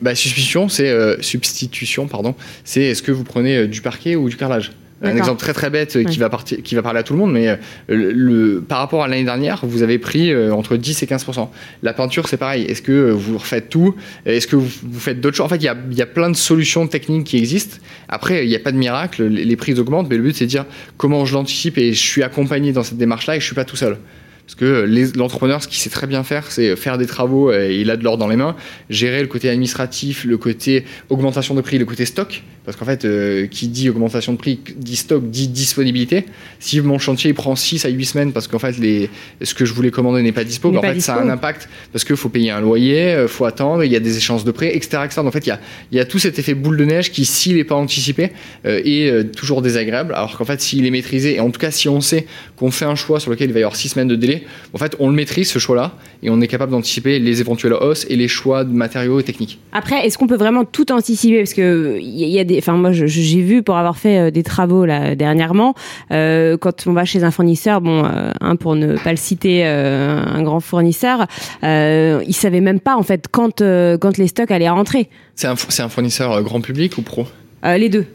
Bah, 0.02 0.14
substitution, 0.14 0.68
c'est 0.68 0.88
euh, 0.88 1.20
substitution, 1.22 2.06
pardon. 2.06 2.34
C'est 2.64 2.82
est-ce 2.82 3.02
que 3.02 3.12
vous 3.12 3.24
prenez 3.24 3.56
euh, 3.56 3.66
du 3.66 3.80
parquet 3.80 4.14
ou 4.14 4.28
du 4.28 4.36
carrelage? 4.36 4.72
Un 5.04 5.16
exemple 5.16 5.38
très 5.40 5.52
très 5.52 5.70
bête 5.70 5.96
qui, 6.04 6.18
va 6.18 6.28
partir, 6.30 6.58
qui 6.62 6.74
va 6.74 6.82
parler 6.82 7.00
à 7.00 7.02
tout 7.02 7.12
le 7.12 7.18
monde, 7.18 7.32
mais 7.32 7.48
euh, 7.48 7.56
le, 7.88 8.12
le- 8.12 8.60
par 8.60 8.78
rapport 8.78 9.02
à 9.04 9.08
l'année 9.08 9.24
dernière, 9.24 9.60
vous 9.64 9.82
avez 9.82 9.98
pris 9.98 10.30
euh, 10.32 10.52
entre 10.52 10.76
10 10.76 11.02
et 11.02 11.06
15% 11.06 11.48
La 11.82 11.92
peinture, 11.92 12.28
c'est 12.28 12.36
pareil. 12.36 12.64
Est-ce 12.64 12.82
que 12.82 12.92
euh, 12.92 13.10
vous 13.12 13.38
refaites 13.38 13.68
tout? 13.68 13.94
Est-ce 14.26 14.46
que 14.46 14.56
vous, 14.56 14.68
vous 14.82 15.00
faites 15.00 15.20
d'autres 15.20 15.36
choses? 15.36 15.46
En 15.46 15.48
fait, 15.48 15.56
il 15.56 15.64
y 15.64 15.68
a, 15.68 15.76
il 15.90 15.96
y 15.96 16.02
a 16.02 16.06
plein 16.06 16.30
de 16.30 16.36
solutions 16.36 16.86
techniques 16.86 17.24
qui 17.24 17.36
existent. 17.36 17.76
Après, 18.08 18.44
il 18.44 18.48
n'y 18.48 18.56
a 18.56 18.60
pas 18.60 18.72
de 18.72 18.76
miracle. 18.78 19.24
Les, 19.24 19.44
les 19.44 19.56
prix 19.56 19.78
augmentent, 19.78 20.08
mais 20.08 20.16
le 20.16 20.22
but, 20.22 20.34
c'est 20.36 20.44
de 20.46 20.50
dire 20.50 20.64
comment 20.96 21.24
je 21.24 21.34
l'anticipe 21.34 21.78
et 21.78 21.92
je 21.92 22.00
suis 22.02 22.22
accompagné 22.22 22.72
dans 22.72 22.82
cette 22.82 22.98
démarche-là 22.98 23.36
et 23.36 23.40
je 23.40 23.44
suis 23.46 23.54
pas 23.54 23.64
tout 23.64 23.76
seul. 23.76 23.98
Parce 24.46 24.56
que 24.56 24.87
l'entrepreneur, 25.17 25.62
ce 25.62 25.69
qu'il 25.69 25.79
sait 25.79 25.91
très 25.91 26.06
bien 26.06 26.23
faire, 26.23 26.52
c'est 26.52 26.76
faire 26.76 26.99
des 26.99 27.06
travaux 27.06 27.50
euh, 27.50 27.70
et 27.70 27.81
il 27.81 27.91
a 27.91 27.96
de 27.96 28.05
l'or 28.05 28.19
dans 28.19 28.29
les 28.29 28.37
mains, 28.37 28.55
gérer 28.91 29.23
le 29.23 29.26
côté 29.26 29.49
administratif, 29.49 30.25
le 30.25 30.37
côté 30.37 30.85
augmentation 31.08 31.55
de 31.55 31.62
prix, 31.62 31.79
le 31.79 31.87
côté 31.87 32.05
stock. 32.05 32.43
Parce 32.67 32.79
qu'en 32.79 32.87
fait, 32.87 33.05
euh, 33.05 33.46
qui 33.46 33.69
dit 33.69 33.91
augmentation 33.91 34.32
de 34.32 34.38
prix, 34.38 34.58
dit 34.76 34.96
stock, 34.96 35.29
dit 35.29 35.49
disponibilité. 35.49 36.25
Si 36.61 36.81
mon 36.81 36.99
chantier 36.99 37.31
il 37.31 37.35
prend 37.35 37.56
6 37.56 37.85
à 37.85 37.88
8 37.91 38.05
semaines 38.05 38.32
parce 38.32 38.49
qu'en 38.49 38.58
fait, 38.58 38.79
les, 38.79 39.11
ce 39.43 39.55
que 39.55 39.67
je 39.67 39.73
voulais 39.75 39.91
commander 39.91 40.23
n'est 40.23 40.32
pas 40.32 40.44
dispo, 40.44 40.70
N'est 40.70 40.79
en 40.79 40.81
pas 40.81 40.94
fait, 40.94 41.00
ça 41.00 41.17
a 41.17 41.23
un 41.23 41.29
impact 41.29 41.69
parce 41.93 42.05
qu'il 42.05 42.17
faut 42.17 42.31
payer 42.31 42.50
un 42.50 42.61
loyer, 42.61 43.19
il 43.23 43.29
faut 43.29 43.44
attendre, 43.44 43.85
il 43.85 43.93
y 43.93 43.97
a 43.97 44.00
des 44.00 44.17
échéances 44.17 44.44
de 44.44 44.50
prêt, 44.50 44.75
etc. 44.75 45.02
etc. 45.05 45.17
Donc, 45.17 45.26
en 45.26 45.31
fait, 45.31 45.47
il 45.47 45.50
y 45.50 45.52
a, 45.52 45.61
il 45.93 45.99
y 45.99 46.00
a 46.00 46.06
tout 46.06 46.19
cet 46.19 46.38
effet 46.38 46.55
boule 46.55 46.79
de 46.79 46.85
neige 46.85 47.11
qui, 47.11 47.26
s'il 47.26 47.56
n'est 47.56 47.64
pas 47.64 47.75
anticipé, 47.75 48.32
euh, 48.64 48.81
est 48.85 49.11
euh, 49.11 49.25
toujours 49.25 49.61
désagréable. 49.61 50.14
Alors 50.14 50.37
qu'en 50.37 50.44
fait, 50.44 50.61
s'il 50.61 50.87
est 50.87 50.90
maîtrisé, 50.90 51.37
et 51.37 51.40
en 51.40 51.50
tout 51.50 51.61
cas, 51.61 51.70
si 51.70 51.88
on 51.88 52.00
sait 52.00 52.26
qu'on 52.56 52.70
fait 52.70 52.87
un 52.87 52.94
choix 52.94 53.20
sur 53.20 53.31
lequel 53.31 53.50
il 53.50 53.52
va 53.52 53.61
y 53.61 53.62
avoir 53.62 53.76
6 53.76 53.90
semaines 53.90 54.08
de 54.08 54.17
délai, 54.17 54.33
en 54.72 54.78
fait, 54.78 54.96
on 54.98 55.08
le 55.08 55.14
maîtrise 55.14 55.48
ce 55.50 55.58
choix-là 55.58 55.92
et 56.22 56.31
on 56.31 56.40
est 56.40 56.46
capable 56.48 56.72
d'anticiper 56.72 57.19
les 57.19 57.40
éventuelles 57.40 57.75
hausses 57.75 58.06
et 58.08 58.16
les 58.16 58.28
choix 58.28 58.64
de 58.64 58.72
matériaux 58.72 59.20
et 59.20 59.22
techniques. 59.22 59.58
Après, 59.72 60.06
est-ce 60.06 60.19
qu'on 60.19 60.26
peut 60.26 60.36
vraiment 60.36 60.64
tout 60.64 60.90
anticiper? 60.92 61.38
Parce 61.38 61.54
que 61.54 61.98
il 62.00 62.28
y, 62.28 62.38
a- 62.38 62.44
des, 62.44 62.58
enfin 62.58 62.72
moi 62.75 62.92
j'ai 62.92 63.40
vu 63.42 63.62
pour 63.62 63.76
avoir 63.76 63.96
fait 63.96 64.19
euh, 64.19 64.31
des 64.31 64.42
travaux 64.42 64.84
là 64.84 65.14
dernièrement, 65.14 65.75
euh, 66.10 66.56
quand 66.56 66.86
on 66.86 66.92
va 66.92 67.04
chez 67.04 67.22
un 67.25 67.31
fournisseur, 67.31 67.81
bon, 67.81 68.04
euh, 68.04 68.31
hein, 68.40 68.56
pour 68.56 68.75
ne 68.76 68.97
pas 68.97 69.11
le 69.11 69.16
citer, 69.16 69.62
euh, 69.64 70.23
un 70.25 70.42
grand 70.42 70.61
fournisseur, 70.61 71.26
il 71.62 72.35
savait 72.35 72.61
même 72.61 72.80
pas 72.80 72.97
en 72.97 73.02
fait 73.02 73.26
quand 73.30 73.61
quand 74.00 74.18
les 74.18 74.28
stocks 74.28 74.50
allaient 74.50 74.68
rentrer. 74.68 75.09
C'est 75.35 75.49
un, 75.49 75.88
fournisseur 75.88 76.42
grand 76.42 76.61
public 76.61 76.99
ou 76.99 77.02
pro? 77.02 77.26
Les 77.64 77.88
deux. 77.88 78.06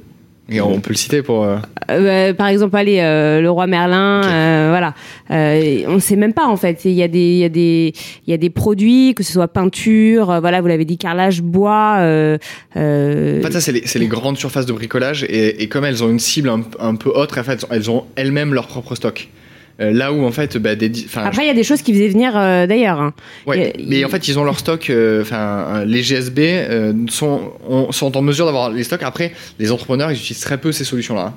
Et 0.52 0.62
on 0.62 0.80
peut 0.80 0.90
le 0.92 0.96
citer 0.96 1.22
pour. 1.22 1.44
euh, 1.44 1.58
Euh, 1.92 2.34
par 2.34 2.48
exemple, 2.48 2.76
allez, 2.76 3.00
euh, 3.00 3.40
le 3.42 3.50
roi 3.52 3.68
Merlin, 3.68 4.24
euh, 4.26 4.68
voilà. 4.70 4.94
Euh, 5.32 5.84
on 5.88 5.94
ne 5.94 6.00
sait 6.00 6.16
même 6.16 6.34
pas 6.34 6.46
en 6.48 6.56
fait. 6.58 6.86
Il 6.86 6.92
y 6.94 7.04
a 7.04 7.08
des, 7.08 7.20
il 7.20 7.38
y 7.38 7.44
a 7.44 7.50
des, 7.50 7.94
il 8.26 8.32
y 8.32 8.34
a 8.34 8.38
des 8.38 8.50
produits, 8.50 9.14
que 9.16 9.24
ce 9.24 9.34
soit 9.34 9.48
peinture, 9.48 10.40
voilà, 10.42 10.62
vous 10.62 10.68
l'avez 10.68 10.86
dit, 10.86 10.98
carrelage, 10.98 11.42
bois. 11.42 11.98
Euh, 12.00 12.38
euh, 12.78 13.40
En 13.40 13.46
fait, 13.48 13.52
ça, 13.54 13.62
c'est 13.62 14.00
les, 14.00 14.08
grandes 14.08 14.38
surfaces 14.38 14.66
de 14.66 14.74
bricolage 14.74 15.24
et, 15.24 15.62
et 15.64 15.68
comme 15.68 15.86
elles 15.86 16.04
ont 16.04 16.10
une 16.10 16.20
cible 16.20 16.50
un, 16.50 16.62
un 16.80 16.96
peu 16.96 17.10
autre, 17.10 17.40
en 17.40 17.44
fait, 17.44 17.66
elles 17.70 17.92
ont 17.92 18.06
elles-mêmes 18.16 18.54
leur 18.54 18.68
propre 18.68 18.96
stock. 18.96 19.30
Euh, 19.82 19.92
là 19.92 20.12
où 20.12 20.24
en 20.26 20.32
fait, 20.32 20.58
bah, 20.58 20.76
des, 20.76 20.92
Après, 21.16 21.44
il 21.44 21.48
y 21.48 21.52
a 21.52 21.54
des 21.54 21.64
choses 21.64 21.82
qui 21.82 21.94
faisaient 21.94 22.10
venir 22.10 22.34
euh, 22.36 22.68
d'ailleurs. 22.68 23.00
hein. 23.00 23.14
Ouais, 23.48 23.74
a- 23.76 23.82
mais 23.88 24.04
en 24.04 24.10
fait, 24.10 24.28
ils 24.28 24.38
ont 24.38 24.44
leur 24.44 24.60
stock. 24.60 24.90
euh, 24.90 25.22
Enfin, 25.22 25.84
les 25.86 26.04
GSB 26.04 26.40
sont, 27.10 27.52
ont- 27.68 27.92
sont 27.92 28.16
en 28.18 28.22
mesure 28.22 28.46
d'avoir 28.46 28.70
les 28.72 28.84
stocks. 28.84 29.04
Après, 29.04 29.32
les 29.60 29.72
entrepreneurs, 29.72 30.12
ils 30.12 30.18
utilisent 30.18 30.42
très 30.44 30.58
peu 30.58 30.72
ces 30.72 30.84
solutions-là. 30.84 31.22
hein. 31.28 31.34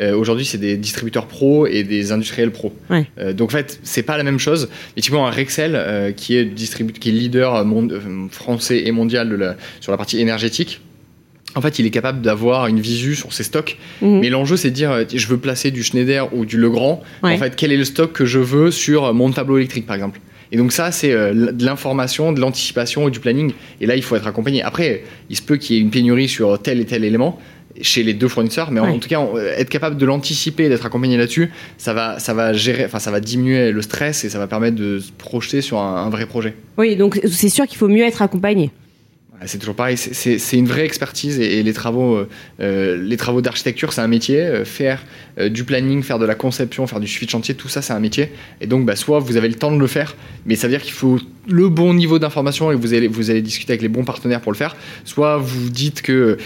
Euh, 0.00 0.16
Aujourd'hui, 0.16 0.46
c'est 0.46 0.56
des 0.56 0.78
distributeurs 0.78 1.26
pro 1.26 1.66
et 1.66 1.82
des 1.82 2.12
industriels 2.12 2.50
pro. 2.50 2.72
Ouais. 2.88 3.04
Euh, 3.18 3.34
donc 3.34 3.50
en 3.50 3.56
fait, 3.58 3.78
c'est 3.82 4.02
pas 4.02 4.16
la 4.16 4.22
même 4.22 4.38
chose. 4.38 4.70
Et 4.96 5.02
typiquement, 5.02 5.26
un 5.26 5.30
Rexel, 5.30 5.72
euh, 5.76 6.12
qui 6.12 6.34
est 6.34 6.48
qui 6.54 7.08
est 7.10 7.12
leader 7.12 7.62
français 8.30 8.84
et 8.86 8.90
mondial 8.92 9.28
de 9.28 9.34
la, 9.34 9.56
sur 9.80 9.92
la 9.92 9.98
partie 9.98 10.18
énergétique. 10.18 10.80
En 11.54 11.60
fait, 11.60 11.78
il 11.78 11.86
est 11.86 11.90
capable 11.90 12.22
d'avoir 12.22 12.66
une 12.66 12.80
visu 12.80 13.14
sur 13.14 13.32
ses 13.32 13.42
stocks. 13.42 13.76
Mhm. 14.00 14.20
Mais 14.20 14.30
l'enjeu, 14.30 14.56
c'est 14.56 14.70
de 14.70 14.74
dire, 14.74 14.90
euh, 14.90 15.04
je 15.12 15.26
veux 15.26 15.36
placer 15.38 15.70
du 15.70 15.82
Schneider 15.82 16.28
ou 16.34 16.44
du 16.46 16.56
Legrand. 16.56 17.02
Ouais. 17.22 17.34
En 17.34 17.38
fait, 17.38 17.56
quel 17.56 17.72
est 17.72 17.76
le 17.76 17.84
stock 17.84 18.12
que 18.12 18.24
je 18.24 18.38
veux 18.38 18.70
sur 18.70 19.12
mon 19.14 19.30
tableau 19.30 19.58
électrique, 19.58 19.86
par 19.86 19.96
exemple? 19.96 20.20
Et 20.50 20.56
donc 20.58 20.70
ça, 20.72 20.92
c'est 20.92 21.12
euh, 21.12 21.52
de 21.52 21.64
l'information, 21.64 22.32
de 22.32 22.40
l'anticipation 22.40 23.08
et 23.08 23.10
du 23.10 23.20
planning. 23.20 23.52
Et 23.80 23.86
là, 23.86 23.96
il 23.96 24.02
faut 24.02 24.16
être 24.16 24.26
accompagné. 24.26 24.62
Après, 24.62 25.02
il 25.30 25.36
se 25.36 25.42
peut 25.42 25.56
qu'il 25.56 25.76
y 25.76 25.78
ait 25.78 25.82
une 25.82 25.90
pénurie 25.90 26.28
sur 26.28 26.60
tel 26.60 26.80
et 26.80 26.84
tel 26.84 27.04
élément 27.04 27.38
chez 27.80 28.02
les 28.02 28.12
deux 28.12 28.28
fournisseurs, 28.28 28.70
mais 28.70 28.80
en, 28.80 28.84
Ouais. 28.84 28.90
en 28.92 28.98
tout 28.98 29.08
cas, 29.08 29.18
euh, 29.34 29.54
être 29.56 29.70
capable 29.70 29.96
de 29.96 30.04
l'anticiper, 30.04 30.68
d'être 30.68 30.84
accompagné 30.84 31.16
là-dessus, 31.16 31.50
ça 31.78 31.94
va, 31.94 32.18
ça 32.18 32.34
va 32.34 32.52
gérer, 32.52 32.84
enfin, 32.84 32.98
ça 32.98 33.10
va 33.10 33.18
diminuer 33.18 33.72
le 33.72 33.80
stress 33.80 34.24
et 34.24 34.28
ça 34.28 34.38
va 34.38 34.46
permettre 34.46 34.76
de 34.76 34.98
se 34.98 35.10
projeter 35.10 35.62
sur 35.62 35.78
un, 35.78 36.04
un 36.04 36.10
vrai 36.10 36.26
projet. 36.26 36.54
Oui, 36.76 36.96
donc 36.96 37.18
c'est 37.30 37.48
sûr 37.48 37.66
qu'il 37.66 37.78
faut 37.78 37.88
mieux 37.88 38.04
être 38.04 38.20
accompagné. 38.20 38.70
Ah, 39.42 39.48
c'est 39.48 39.58
toujours 39.58 39.74
pareil, 39.74 39.96
c'est 39.96 40.56
une 40.56 40.68
vraie 40.68 40.84
expertise 40.84 41.40
et, 41.40 41.64
les 41.64 41.72
travaux, 41.72 42.14
euh, 42.14 42.28
euh, 42.60 43.16
travaux 43.16 43.40
d'architecture, 43.40 43.92
c'est 43.92 44.00
un 44.00 44.06
métier. 44.06 44.38
Euh, 44.38 44.64
faire 44.64 45.02
du 45.50 45.64
planning, 45.64 46.02
faire 46.02 46.18
de 46.18 46.26
la 46.26 46.34
conception, 46.34 46.86
faire 46.86 47.00
du 47.00 47.06
suivi 47.08 47.24
de 47.24 47.30
chantier, 47.30 47.54
tout 47.54 47.68
ça, 47.68 47.80
c'est 47.80 47.94
un 47.94 48.00
métier. 48.00 48.32
Et 48.60 48.66
donc, 48.66 48.84
bah, 48.84 48.96
soit 48.96 49.18
vous 49.18 49.38
avez 49.38 49.48
le 49.48 49.54
temps 49.54 49.72
de 49.72 49.78
le 49.78 49.86
faire, 49.86 50.14
mais 50.44 50.56
ça 50.56 50.66
veut 50.66 50.74
dire 50.74 50.82
qu'il 50.82 50.92
faut 50.92 51.18
le 51.48 51.68
bon 51.70 51.94
niveau 51.94 52.18
d'information 52.18 52.70
et 52.70 52.74
vous 52.74 52.92
allez, 52.92 53.08
vous 53.08 53.30
allez 53.30 53.40
discuter 53.40 53.72
avec 53.72 53.82
les 53.82 53.88
bons 53.88 54.04
partenaires 54.04 54.42
pour 54.42 54.52
le 54.52 54.58
faire. 54.58 54.76
Soit 55.04 55.38
vous 55.38 55.70
dites 55.70 56.02
que 56.02 56.36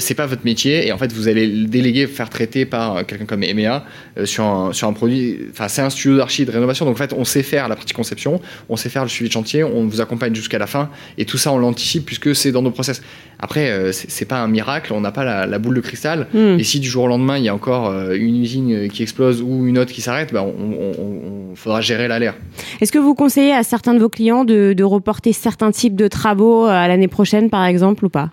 c'est 0.00 0.14
pas 0.14 0.26
votre 0.26 0.44
métier 0.44 0.88
et 0.88 0.92
en 0.92 0.98
fait 0.98 1.12
vous 1.12 1.28
allez 1.28 1.46
le 1.46 1.66
déléguer, 1.66 2.06
faire 2.06 2.30
traiter 2.30 2.64
par 2.64 3.06
quelqu'un 3.06 3.26
comme 3.26 3.44
EMEA 3.44 3.84
sur, 4.24 4.44
un, 4.44 4.72
sur 4.72 4.88
un 4.88 4.92
produit. 4.92 5.38
Enfin, 5.52 5.68
c'est 5.68 5.82
un 5.82 5.90
studio 5.90 6.16
d'archi 6.16 6.44
de 6.46 6.50
rénovation. 6.50 6.84
Donc 6.84 6.94
en 6.94 6.98
fait, 6.98 7.12
on 7.12 7.24
sait 7.24 7.44
faire 7.44 7.68
la 7.68 7.76
partie 7.76 7.92
conception, 7.92 8.40
on 8.68 8.76
sait 8.76 8.88
faire 8.88 9.04
le 9.04 9.08
suivi 9.08 9.28
de 9.28 9.34
chantier, 9.34 9.62
on 9.62 9.86
vous 9.86 10.00
accompagne 10.00 10.34
jusqu'à 10.34 10.58
la 10.58 10.66
fin 10.66 10.90
et 11.18 11.26
tout 11.26 11.38
ça 11.38 11.52
on 11.52 11.58
l'anticipe 11.58 12.06
puisque 12.06 12.23
c'est 12.32 12.52
dans 12.52 12.62
nos 12.62 12.70
process. 12.70 13.02
Après, 13.38 13.70
euh, 13.70 13.92
c'est 13.92 14.24
pas 14.24 14.38
un 14.38 14.48
miracle, 14.48 14.92
on 14.92 15.00
n'a 15.00 15.12
pas 15.12 15.46
la, 15.46 15.58
boule 15.58 15.74
de 15.74 15.80
cristal. 15.80 16.28
Hmm. 16.32 16.58
Et 16.58 16.64
si 16.64 16.80
du 16.80 16.88
jour 16.88 17.04
au 17.04 17.08
lendemain, 17.08 17.36
il 17.36 17.44
y 17.44 17.48
a 17.48 17.54
encore 17.54 17.88
euh, 17.88 18.14
une 18.14 18.40
usine 18.40 18.88
qui 18.88 19.02
explose 19.02 19.42
ou 19.42 19.66
une 19.66 19.78
autre 19.78 19.92
qui 19.92 20.00
s'arrête, 20.00 20.32
bah, 20.32 20.42
on, 20.42 21.54
faudra 21.56 21.80
gérer 21.80 22.08
l'alerte. 22.08 22.36
Est-ce 22.80 22.90
que 22.90 22.98
vous 22.98 23.14
conseillez 23.14 23.52
à 23.52 23.62
certains 23.62 23.94
de 23.94 24.00
vos 24.00 24.08
clients 24.08 24.44
de, 24.44 24.82
reporter 24.82 25.32
certains 25.32 25.70
types 25.70 25.96
de 25.96 26.08
travaux 26.08 26.66
euh, 26.66 26.70
à 26.70 26.88
l'année 26.88 27.08
prochaine, 27.08 27.50
par 27.50 27.64
exemple, 27.64 28.04
ou 28.04 28.08
pas? 28.08 28.30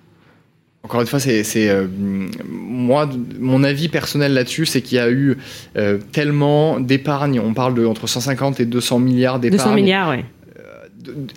Encore 0.84 1.02
une 1.02 1.08
fois, 1.08 1.20
c'est 1.20 1.70
moi 2.50 3.08
mon 3.40 3.64
avis 3.64 3.88
personnel 3.88 4.34
là-dessus, 4.34 4.66
c'est 4.66 4.82
qu'il 4.82 4.98
y 4.98 5.00
a 5.00 5.12
eu 5.12 5.38
tellement 6.12 6.80
d'épargne. 6.80 7.40
On 7.40 7.54
parle 7.54 7.76
de 7.76 7.86
entre 7.86 8.08
150 8.08 8.60
et 8.60 8.66
200 8.66 8.98
milliards 8.98 9.40
d'épargne. 9.40 9.60
200 9.60 9.76
milliards, 9.76 10.10
oui 10.10 10.24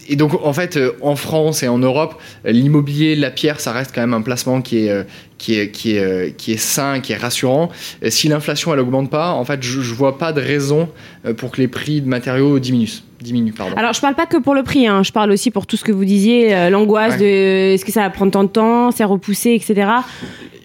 et 0.09 0.16
donc, 0.16 0.33
en 0.42 0.52
fait, 0.52 0.76
euh, 0.76 0.92
en 1.00 1.16
France 1.16 1.62
et 1.62 1.68
en 1.68 1.78
Europe, 1.78 2.21
l'immobilier, 2.44 3.16
la 3.16 3.30
pierre, 3.30 3.61
ça 3.61 3.73
reste 3.73 3.94
quand 3.94 4.00
même 4.00 4.14
un 4.14 4.23
placement 4.23 4.61
qui 4.61 4.87
est, 4.87 4.90
euh, 4.90 5.04
qui 5.38 5.59
est, 5.59 5.71
qui 5.71 5.97
est, 5.97 6.04
euh, 6.04 6.30
qui 6.37 6.52
est 6.52 6.59
sain, 6.59 7.00
qui 7.00 7.12
est 7.12 7.16
rassurant. 7.16 7.71
Si 8.09 8.28
l'inflation, 8.28 8.73
elle 8.73 8.80
augmente 8.80 9.11
pas, 9.11 9.30
en 9.30 9.44
fait, 9.44 9.62
je, 9.62 9.80
vois 9.94 10.18
pas 10.18 10.33
de 10.33 10.40
raison 10.40 10.88
pour 11.37 11.52
que 11.52 11.61
les 11.61 11.68
prix 11.68 12.00
de 12.00 12.09
matériaux 12.09 12.59
diminuent. 12.59 13.02
Diminuent, 13.21 13.52
pardon. 13.52 13.76
Alors, 13.76 13.92
je 13.92 14.00
parle 14.00 14.14
pas 14.14 14.26
que 14.26 14.37
pour 14.37 14.54
le 14.54 14.62
prix, 14.62 14.87
hein. 14.87 15.02
je 15.02 15.12
parle 15.12 15.30
aussi 15.30 15.50
pour 15.50 15.66
tout 15.66 15.76
ce 15.76 15.85
que 15.85 15.92
vous 15.92 16.04
disiez, 16.04 16.68
l'angoisse 16.71 17.18
de 17.18 17.75
est-ce 17.75 17.85
que 17.85 17.92
ça 17.92 18.02
va 18.02 18.11
prendre 18.11 18.33
tant 18.33 18.44
de 18.44 18.49
temps, 18.49 18.90
c'est 18.90 19.04
repoussé, 19.04 19.52
etc. 19.52 19.88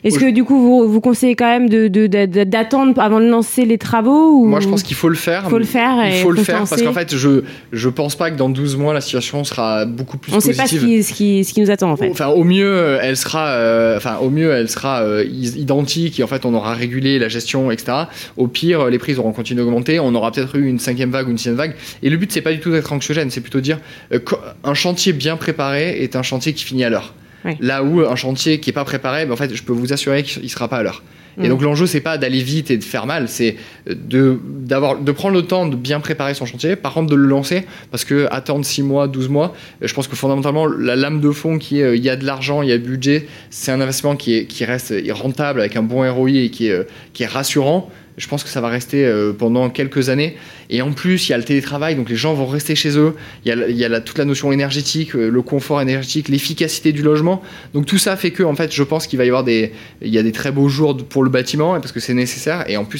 Est-ce 0.03 0.19
que 0.19 0.31
du 0.31 0.43
coup 0.43 0.59
vous, 0.59 0.89
vous 0.89 1.01
conseillez 1.01 1.35
quand 1.35 1.47
même 1.47 1.69
d'attendre 1.69 2.93
de, 2.93 2.99
avant 2.99 3.19
de 3.19 3.27
lancer 3.27 3.65
les 3.65 3.77
travaux 3.77 4.31
ou... 4.31 4.45
Moi 4.45 4.59
je 4.59 4.67
pense 4.67 4.83
qu'il 4.83 4.95
faut 4.95 5.09
le 5.09 5.15
faire. 5.15 5.49
Faut 5.49 5.57
le 5.57 5.65
faire. 5.65 5.97
Il 6.07 6.21
faut 6.21 6.31
le 6.31 6.41
faire 6.41 6.63
parce 6.69 6.81
qu'en 6.81 6.93
fait 6.93 7.15
je 7.15 7.41
je 7.71 7.89
pense 7.89 8.15
pas 8.15 8.31
que 8.31 8.37
dans 8.37 8.49
12 8.49 8.77
mois 8.77 8.93
la 8.93 9.01
situation 9.01 9.43
sera 9.43 9.85
beaucoup 9.85 10.17
plus 10.17 10.33
On. 10.33 10.37
On 10.37 10.39
sait 10.39 10.53
pas 10.53 10.67
ce 10.67 10.77
qui, 10.77 11.03
ce, 11.03 11.13
qui, 11.13 11.43
ce 11.43 11.53
qui, 11.53 11.61
nous 11.61 11.69
attend 11.69 11.91
en 11.91 11.97
fait. 11.97 12.09
Enfin 12.09 12.27
au 12.27 12.43
mieux 12.43 12.97
elle 13.01 13.17
sera 13.17 13.47
euh, 13.49 13.97
enfin 13.97 14.17
au 14.21 14.29
mieux 14.29 14.51
elle 14.51 14.69
sera 14.69 15.01
euh, 15.01 15.25
identique 15.25 16.19
et 16.19 16.23
en 16.23 16.27
fait 16.27 16.45
on 16.45 16.53
aura 16.53 16.73
régulé 16.73 17.19
la 17.19 17.27
gestion 17.27 17.71
etc. 17.71 18.05
Au 18.37 18.47
pire 18.47 18.89
les 18.89 18.99
prix 18.99 19.17
auront 19.17 19.33
continué 19.33 19.61
d'augmenter. 19.61 19.99
On 19.99 20.15
aura 20.15 20.31
peut-être 20.31 20.55
eu 20.55 20.67
une 20.67 20.79
cinquième 20.79 21.11
vague 21.11 21.27
ou 21.27 21.31
une 21.31 21.37
sixième 21.37 21.55
vague. 21.55 21.75
Et 22.03 22.09
le 22.09 22.17
but 22.17 22.31
c'est 22.31 22.41
pas 22.41 22.53
du 22.53 22.59
tout 22.59 22.71
d'être 22.71 22.91
anxiogène, 22.93 23.29
c'est 23.29 23.41
plutôt 23.41 23.59
de 23.59 23.63
dire 23.63 23.79
euh, 24.13 24.19
un 24.63 24.73
chantier 24.73 25.13
bien 25.13 25.35
préparé 25.35 26.01
est 26.01 26.15
un 26.15 26.23
chantier 26.23 26.53
qui 26.53 26.63
finit 26.63 26.83
à 26.83 26.89
l'heure. 26.89 27.13
Là 27.59 27.83
où 27.83 28.01
un 28.01 28.15
chantier 28.15 28.59
qui 28.59 28.69
est 28.69 28.73
pas 28.73 28.85
préparé, 28.85 29.25
ben, 29.25 29.33
en 29.33 29.37
fait, 29.37 29.53
je 29.53 29.63
peux 29.63 29.73
vous 29.73 29.93
assurer 29.93 30.23
qu'il 30.23 30.49
sera 30.49 30.67
pas 30.67 30.77
à 30.77 30.83
l'heure. 30.83 31.03
Et 31.37 31.45
mm. 31.45 31.49
donc 31.49 31.61
l'enjeu 31.61 31.85
c'est 31.85 32.01
pas 32.01 32.17
d'aller 32.17 32.41
vite 32.41 32.71
et 32.71 32.77
de 32.77 32.83
faire 32.83 33.05
mal, 33.05 33.29
c'est 33.29 33.55
de 33.87 34.39
de 34.67 35.11
prendre 35.11 35.35
le 35.35 35.43
temps 35.43 35.67
de 35.67 35.75
bien 35.75 35.99
préparer 35.99 36.33
son 36.33 36.45
chantier, 36.45 36.75
par 36.75 36.93
contre 36.93 37.09
de 37.09 37.15
le 37.15 37.27
lancer 37.27 37.65
parce 37.91 38.03
que 38.03 38.27
attendre 38.31 38.65
6 38.65 38.83
mois, 38.83 39.07
12 39.07 39.29
mois, 39.29 39.53
je 39.81 39.93
pense 39.93 40.07
que 40.07 40.15
fondamentalement 40.15 40.65
la 40.65 40.95
lame 40.95 41.21
de 41.21 41.31
fond 41.31 41.57
qui 41.57 41.79
est 41.79 41.83
euh, 41.83 41.95
il 41.95 42.03
y 42.03 42.09
a 42.09 42.15
de 42.15 42.25
l'argent, 42.25 42.61
il 42.61 42.69
y 42.69 42.73
a 42.73 42.77
budget, 42.77 43.27
c'est 43.49 43.71
un 43.71 43.79
investissement 43.79 44.15
qui 44.15 44.35
est 44.35 44.45
qui 44.45 44.65
reste 44.65 44.93
rentable 45.11 45.61
avec 45.61 45.75
un 45.75 45.83
bon 45.83 46.11
ROI 46.11 46.29
et 46.31 46.49
qui 46.49 46.67
est 46.67 46.71
euh, 46.71 46.83
qui 47.13 47.23
est 47.23 47.27
rassurant 47.27 47.89
je 48.19 48.27
pense 48.27 48.43
que 48.43 48.49
ça 48.49 48.59
va 48.59 48.67
rester 48.67 49.05
euh, 49.05 49.31
pendant 49.31 49.69
quelques 49.69 50.09
années. 50.09 50.35
Et 50.69 50.81
en 50.81 50.91
plus, 50.91 51.27
il 51.27 51.31
y 51.31 51.33
a 51.33 51.37
le 51.37 51.43
télétravail, 51.43 51.95
donc 51.95 52.09
les 52.09 52.17
gens 52.17 52.33
vont 52.33 52.45
rester 52.45 52.75
chez 52.75 52.97
eux. 52.97 53.15
Il 53.45 53.51
y 53.51 53.85
a, 53.85 54.01
toute 54.01 54.17
la 54.17 54.25
notion 54.25 54.51
énergétique, 54.51 55.15
euh, 55.15 55.29
le 55.29 55.41
confort 55.41 55.81
énergétique, 55.81 56.27
l'efficacité 56.27 56.91
du 56.91 57.01
logement. 57.01 57.41
Donc 57.73 57.85
tout 57.85 57.97
ça 57.97 58.17
fait 58.17 58.31
que, 58.31 58.43
en 58.43 58.53
fait, 58.55 58.73
je 58.73 58.83
pense 58.83 59.07
qu'il 59.07 59.17
va 59.17 59.23
y 59.23 59.29
avoir 59.29 59.45
des, 59.45 59.71
il 60.01 60.13
y 60.13 60.17
a 60.17 60.23
des 60.23 60.33
très 60.33 60.51
beaux 60.51 60.67
jours 60.67 60.97
pour 60.97 61.23
le 61.23 61.29
bâtiment 61.29 61.79
parce 61.79 61.93
que 61.93 62.01
c'est 62.01 62.13
nécessaire. 62.13 62.69
Et 62.69 62.75
en 62.75 62.83
plus, 62.83 62.99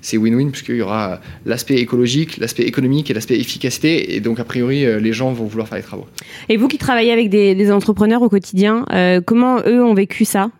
c'est 0.00 0.16
win-win 0.16 0.50
puisqu'il 0.50 0.76
y 0.76 0.82
aura 0.82 1.20
l'aspect 1.44 1.76
écologique, 1.76 2.38
l'aspect 2.38 2.62
économique 2.62 3.10
et 3.10 3.14
l'aspect 3.14 3.38
efficacité. 3.38 4.14
Et 4.14 4.20
donc, 4.20 4.38
a 4.38 4.44
priori, 4.44 4.86
euh, 4.86 5.00
les 5.00 5.12
gens 5.12 5.32
vont 5.32 5.46
vouloir 5.46 5.66
faire 5.66 5.78
les 5.78 5.84
travaux. 5.84 6.06
Et 6.48 6.56
vous 6.56 6.68
qui 6.68 6.78
travaillez 6.78 7.12
avec 7.12 7.28
des, 7.28 7.70
entrepreneurs 7.70 8.22
au 8.22 8.28
quotidien, 8.28 8.84
comment 9.26 9.60
eux 9.66 9.84
ont 9.84 9.94
vécu 9.94 10.24
ça? 10.24 10.50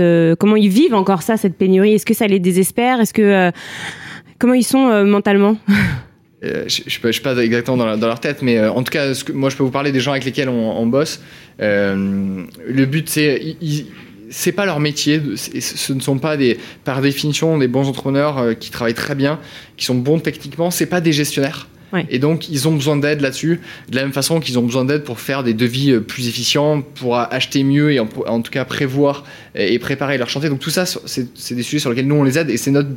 Euh, 0.00 0.36
comment 0.36 0.56
ils 0.56 0.68
vivent 0.68 0.94
encore 0.94 1.22
ça, 1.22 1.36
cette 1.36 1.56
pénurie? 1.56 1.94
Est-ce 1.94 2.06
que 2.06 2.14
ça 2.14 2.26
les 2.26 2.38
désespère? 2.38 3.00
Est-ce 3.00 3.14
que 3.14 3.22
euh, 3.22 3.50
comment 4.38 4.54
ils 4.54 4.64
sont 4.64 4.88
euh, 4.88 5.04
mentalement? 5.04 5.56
Je 6.40 6.82
ne 7.04 7.10
suis 7.10 7.20
pas 7.20 7.36
exactement 7.36 7.76
dans, 7.76 8.06
leur 8.06 8.20
tête, 8.20 8.42
mais 8.42 8.64
en 8.64 8.84
tout 8.84 8.92
cas, 8.92 9.12
moi, 9.34 9.50
je 9.50 9.56
peux 9.56 9.64
vous 9.64 9.72
parler 9.72 9.90
des 9.90 9.98
gens 9.98 10.12
avec 10.12 10.24
lesquels 10.24 10.48
on, 10.48 10.86
bosse. 10.86 11.20
le 11.58 12.84
but, 12.84 13.08
c'est 13.08 13.56
c'est 14.30 14.52
pas 14.52 14.64
leur 14.64 14.78
métier. 14.78 15.20
Ce 15.34 15.92
ne 15.92 15.98
sont 15.98 16.18
pas 16.18 16.36
par 16.84 17.00
définition, 17.00 17.58
des 17.58 17.66
bons 17.66 17.88
entrepreneurs 17.88 18.56
qui 18.56 18.70
travaillent 18.70 18.94
très 18.94 19.16
bien, 19.16 19.40
qui 19.76 19.84
sont 19.84 19.96
bons 19.96 20.20
techniquement. 20.20 20.70
C'est 20.70 20.86
pas 20.86 21.00
des 21.00 21.10
gestionnaires. 21.10 21.66
Et 22.10 22.18
donc, 22.18 22.48
ils 22.48 22.68
ont 22.68 22.72
besoin 22.72 22.96
d'aide 22.96 23.20
là-dessus, 23.20 23.60
de 23.88 23.96
la 23.96 24.02
même 24.02 24.12
façon 24.12 24.40
qu'ils 24.40 24.58
ont 24.58 24.62
besoin 24.62 24.84
d'aide 24.84 25.04
pour 25.04 25.20
faire 25.20 25.42
des 25.42 25.54
devis 25.54 25.92
euh, 25.92 26.00
plus 26.00 26.28
efficients, 26.28 26.82
pour 26.82 27.16
acheter 27.16 27.64
mieux 27.64 27.92
et 27.92 28.00
en, 28.00 28.06
tout 28.06 28.50
cas 28.50 28.64
prévoir 28.64 29.24
et 29.54 29.78
préparer 29.78 30.18
leur 30.18 30.28
chantier. 30.28 30.48
Donc, 30.48 30.60
tout 30.60 30.70
ça, 30.70 30.84
c'est 30.86 31.54
des 31.54 31.62
sujets 31.62 31.78
sur 31.78 31.90
lesquels 31.90 32.06
nous, 32.06 32.14
on 32.14 32.24
les 32.24 32.38
aide 32.38 32.50
et 32.50 32.56
c'est 32.56 32.70
notre, 32.70 32.90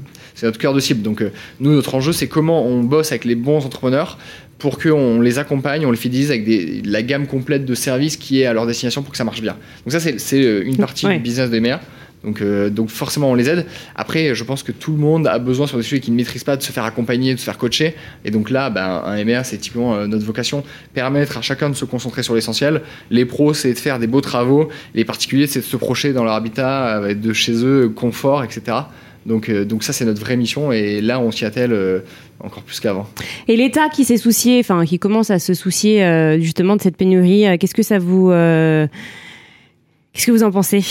notre 0.43 0.57
cœur 0.57 0.73
de 0.73 0.79
cible. 0.79 1.01
Donc, 1.01 1.21
euh, 1.21 1.31
nous, 1.59 1.71
notre 1.71 1.95
enjeu, 1.95 2.11
c'est 2.11 2.27
comment 2.27 2.65
on 2.65 2.83
bosse 2.83 3.11
avec 3.11 3.25
les 3.25 3.35
bons 3.35 3.65
entrepreneurs 3.65 4.17
pour 4.57 4.77
qu'on 4.77 5.21
les 5.21 5.39
accompagne, 5.39 5.85
on 5.85 5.91
les 5.91 5.97
fidélise 5.97 6.29
avec 6.29 6.45
des, 6.45 6.81
la 6.85 7.01
gamme 7.01 7.25
complète 7.25 7.65
de 7.65 7.73
services 7.73 8.17
qui 8.17 8.41
est 8.41 8.45
à 8.45 8.53
leur 8.53 8.67
destination 8.67 9.01
pour 9.01 9.11
que 9.11 9.17
ça 9.17 9.23
marche 9.23 9.41
bien. 9.41 9.57
Donc, 9.85 9.91
ça, 9.91 9.99
c'est 9.99 10.43
euh, 10.43 10.63
une 10.65 10.77
partie 10.77 11.07
du 11.07 11.19
business 11.19 11.49
des 11.49 11.59
maires. 11.59 11.79
Donc, 12.23 12.41
euh, 12.41 12.69
donc 12.69 12.89
forcément, 12.89 13.31
on 13.31 13.35
les 13.35 13.49
aide. 13.49 13.65
Après, 13.95 14.35
je 14.35 14.43
pense 14.43 14.63
que 14.63 14.71
tout 14.71 14.91
le 14.91 14.97
monde 14.97 15.27
a 15.27 15.39
besoin 15.39 15.65
sur 15.67 15.77
des 15.77 15.83
sujets 15.83 15.99
qu'il 15.99 16.13
ne 16.13 16.17
maîtrise 16.17 16.43
pas 16.43 16.55
de 16.55 16.61
se 16.61 16.71
faire 16.71 16.85
accompagner, 16.85 17.33
de 17.33 17.39
se 17.39 17.45
faire 17.45 17.57
coacher. 17.57 17.95
Et 18.25 18.31
donc 18.31 18.49
là, 18.49 18.69
ben, 18.69 19.01
un 19.05 19.23
MR, 19.23 19.41
c'est 19.43 19.57
typiquement 19.57 19.95
euh, 19.95 20.07
notre 20.07 20.25
vocation, 20.25 20.63
permettre 20.93 21.37
à 21.37 21.41
chacun 21.41 21.69
de 21.69 21.75
se 21.75 21.85
concentrer 21.85 22.21
sur 22.21 22.35
l'essentiel. 22.35 22.81
Les 23.09 23.25
pros, 23.25 23.53
c'est 23.53 23.73
de 23.73 23.79
faire 23.79 23.97
des 23.97 24.07
beaux 24.07 24.21
travaux. 24.21 24.69
Les 24.93 25.03
particuliers, 25.03 25.47
c'est 25.47 25.61
de 25.61 25.65
se 25.65 25.77
projeter 25.77 26.13
dans 26.13 26.23
leur 26.23 26.33
habitat, 26.33 27.01
euh, 27.01 27.13
de 27.15 27.33
chez 27.33 27.65
eux, 27.65 27.89
confort, 27.89 28.43
etc. 28.43 28.77
Donc, 29.25 29.51
donc 29.51 29.83
ça, 29.83 29.93
c'est 29.93 30.05
notre 30.05 30.19
vraie 30.19 30.35
mission. 30.35 30.71
Et 30.71 30.99
là, 30.99 31.19
on 31.19 31.29
s'y 31.29 31.45
attelle 31.45 32.01
encore 32.39 32.63
plus 32.63 32.79
qu'avant. 32.79 33.07
Et 33.47 33.55
l'État 33.55 33.87
qui 33.89 34.03
s'est 34.03 34.17
soucié, 34.17 34.59
enfin, 34.61 34.83
qui 34.83 34.97
commence 34.97 35.29
à 35.29 35.37
se 35.37 35.53
soucier 35.53 36.37
justement 36.41 36.75
de 36.75 36.81
cette 36.81 36.97
pénurie, 36.97 37.45
qu'est-ce 37.59 37.75
que 37.75 37.83
ça 37.83 37.99
vous... 37.99 38.31
qu'est-ce 38.31 40.25
que 40.25 40.31
vous 40.31 40.41
en 40.41 40.49
pensez? 40.49 40.83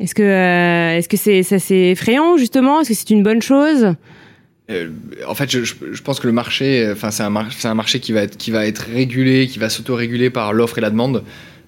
Est-ce 0.00 0.14
que 0.14 0.22
euh, 0.22 0.98
est-ce 0.98 1.08
que 1.08 1.16
c'est 1.16 1.42
ça 1.42 1.58
c'est 1.58 1.90
effrayant 1.90 2.36
justement? 2.36 2.80
Est-ce 2.80 2.90
que 2.90 2.94
c'est 2.94 3.10
une 3.10 3.22
bonne 3.22 3.42
chose? 3.42 3.94
Euh, 4.70 4.88
en 5.26 5.34
fait, 5.34 5.50
je, 5.50 5.60
je, 5.64 6.02
pense 6.02 6.18
que 6.18 6.26
le 6.26 6.32
marché, 6.32 6.88
enfin 6.90 7.10
c'est 7.10 7.22
un, 7.22 7.48
c'est 7.50 7.68
un 7.68 7.74
marché 7.74 8.00
qui 8.00 8.12
va 8.12 8.22
être 8.22 8.36
qui 8.36 8.50
va 8.50 8.66
être 8.66 8.80
régulé, 8.92 9.46
qui 9.46 9.58
va 9.58 9.68
s'auto-réguler 9.68 10.28
par 10.28 10.52
l'offre 10.52 10.78
et 10.78 10.80
la 10.80 10.90
demande. 10.90 11.22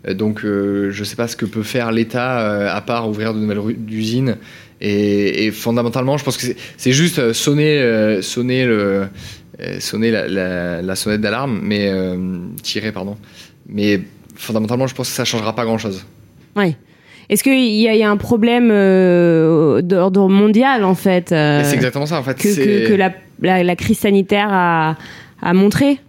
Euh, 0.06 0.14
donc, 0.14 0.40
je 0.42 0.98
ne 0.98 1.04
sais 1.04 1.16
pas 1.16 1.28
ce 1.28 1.36
que 1.36 1.46
peut 1.46 1.62
faire 1.62 1.92
l'État 1.92 2.70
à 2.70 2.80
part 2.80 3.08
ouvrir 3.08 3.34
de 3.34 3.38
nouvelles 3.38 3.76
usines. 3.88 4.36
Et, 4.80 5.46
et 5.46 5.50
fondamentalement, 5.50 6.18
je 6.18 6.24
pense 6.24 6.36
que 6.36 6.46
c'est 6.76 6.92
juste 6.92 7.32
sonner 7.32 8.20
sonner 8.22 8.64
le 8.66 9.08
sonner 9.80 10.10
la, 10.10 10.28
la, 10.28 10.82
la 10.82 10.94
sonnette 10.96 11.20
d'alarme, 11.20 11.60
mais 11.62 11.90
tirer 12.62 12.92
pardon. 12.92 13.16
Mais 13.68 14.00
fondamentalement, 14.34 14.86
je 14.86 14.94
pense 14.94 15.08
que 15.08 15.14
ça 15.14 15.24
changera 15.24 15.54
pas 15.54 15.64
grand 15.64 15.78
chose. 15.78 16.04
Oui. 16.56 16.76
Est-ce 17.30 17.42
qu'il 17.42 17.58
y, 17.58 17.82
y, 17.82 18.02
a 18.02 18.10
un 18.10 18.16
problème 18.16 18.70
euh, 18.72 19.82
d'ordre 19.82 20.28
mondial 20.28 20.82
en 20.82 20.94
fait 20.94 21.30
euh, 21.30 21.62
C'est 21.62 21.74
exactement 21.74 22.06
ça 22.06 22.18
en 22.18 22.22
fait. 22.22 22.34
Que, 22.34 22.54
que, 22.54 22.88
que 22.88 22.94
la, 22.94 23.12
la, 23.42 23.62
la, 23.62 23.76
crise 23.76 23.98
sanitaire 23.98 24.48
a, 24.50 24.96
a 25.42 25.52
montré 25.52 26.00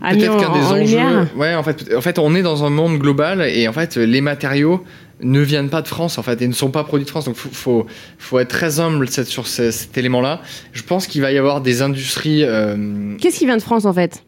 Peut-être 0.00 0.36
qu'un 0.38 0.52
des 0.52 0.84
enjeux. 0.84 1.28
Ouais, 1.36 1.54
en 1.54 1.62
fait, 1.62 1.94
en 1.94 2.00
fait, 2.00 2.18
on 2.18 2.34
est 2.34 2.42
dans 2.42 2.64
un 2.64 2.70
monde 2.70 2.98
global 2.98 3.42
et 3.42 3.66
en 3.66 3.72
fait, 3.72 3.96
les 3.96 4.20
matériaux 4.20 4.84
ne 5.22 5.40
viennent 5.40 5.70
pas 5.70 5.80
de 5.80 5.88
France 5.88 6.18
en 6.18 6.22
fait 6.22 6.42
et 6.42 6.48
ne 6.48 6.52
sont 6.52 6.70
pas 6.70 6.84
produits 6.84 7.06
de 7.06 7.10
France. 7.10 7.24
Donc 7.24 7.36
faut, 7.36 7.48
faut, 7.50 7.86
faut 8.18 8.38
être 8.38 8.48
très 8.48 8.78
humble 8.78 9.08
sur 9.08 9.46
cet 9.46 9.96
élément-là. 9.96 10.42
Je 10.72 10.82
pense 10.82 11.06
qu'il 11.06 11.22
va 11.22 11.32
y 11.32 11.38
avoir 11.38 11.62
des 11.62 11.82
industries. 11.82 12.44
Euh... 12.44 13.16
Qu'est-ce 13.18 13.38
qui 13.38 13.46
vient 13.46 13.56
de 13.56 13.62
France 13.62 13.86
en 13.86 13.94
fait? 13.94 14.24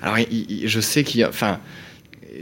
Alors, 0.00 0.16
je 0.64 0.80
sais 0.80 1.04
qu'il 1.04 1.20
y 1.20 1.24
a. 1.24 1.28
Enfin 1.28 1.60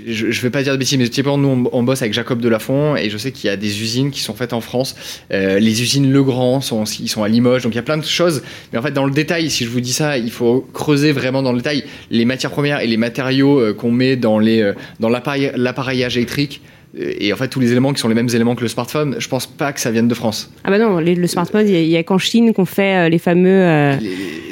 je, 0.06 0.26
ne 0.26 0.32
vais 0.32 0.50
pas 0.50 0.62
dire 0.62 0.72
de 0.72 0.78
bêtises, 0.78 0.98
mais 0.98 1.08
typiquement, 1.08 1.38
nous, 1.38 1.68
on, 1.72 1.82
bosse 1.82 2.02
avec 2.02 2.14
Jacob 2.14 2.40
Delafont 2.40 2.96
et 2.96 3.10
je 3.10 3.18
sais 3.18 3.32
qu'il 3.32 3.48
y 3.48 3.52
a 3.52 3.56
des 3.56 3.82
usines 3.82 4.10
qui 4.10 4.20
sont 4.20 4.34
faites 4.34 4.52
en 4.52 4.60
France. 4.60 4.96
Euh, 5.32 5.58
les 5.58 5.82
usines 5.82 6.12
Legrand 6.12 6.60
sont, 6.60 6.84
ils 6.84 7.08
sont 7.08 7.22
à 7.22 7.28
Limoges, 7.28 7.62
donc 7.62 7.72
il 7.72 7.76
y 7.76 7.80
a 7.80 7.82
plein 7.82 7.98
de 7.98 8.04
choses. 8.04 8.42
Mais 8.72 8.78
en 8.78 8.82
fait, 8.82 8.92
dans 8.92 9.04
le 9.04 9.10
détail, 9.10 9.50
si 9.50 9.64
je 9.64 9.70
vous 9.70 9.80
dis 9.80 9.92
ça, 9.92 10.18
il 10.18 10.30
faut 10.30 10.66
creuser 10.72 11.12
vraiment 11.12 11.42
dans 11.42 11.52
le 11.52 11.58
détail 11.58 11.84
les 12.10 12.24
matières 12.24 12.50
premières 12.50 12.80
et 12.80 12.86
les 12.86 12.96
matériaux 12.96 13.60
euh, 13.60 13.74
qu'on 13.74 13.90
met 13.90 14.16
dans, 14.16 14.40
euh, 14.40 14.74
dans 15.00 15.08
l'appareillage 15.08 16.16
électrique 16.16 16.60
et 16.98 17.32
en 17.32 17.36
fait 17.36 17.48
tous 17.48 17.60
les 17.60 17.70
éléments 17.70 17.92
qui 17.92 18.00
sont 18.00 18.08
les 18.08 18.14
mêmes 18.14 18.28
éléments 18.28 18.54
que 18.54 18.62
le 18.62 18.68
smartphone, 18.68 19.16
je 19.18 19.28
pense 19.28 19.46
pas 19.46 19.72
que 19.72 19.80
ça 19.80 19.90
vienne 19.90 20.08
de 20.08 20.14
France. 20.14 20.50
Ah 20.64 20.70
bah 20.70 20.78
non, 20.78 20.98
le 20.98 21.26
smartphone, 21.26 21.68
il 21.68 21.86
y 21.86 21.96
a, 21.96 22.02
qu'en 22.02 22.18
Chine 22.18 22.52
qu'on 22.52 22.64
fait 22.64 23.06
euh, 23.06 23.08
les 23.08 23.18
fameux. 23.18 23.48
Euh, 23.48 23.96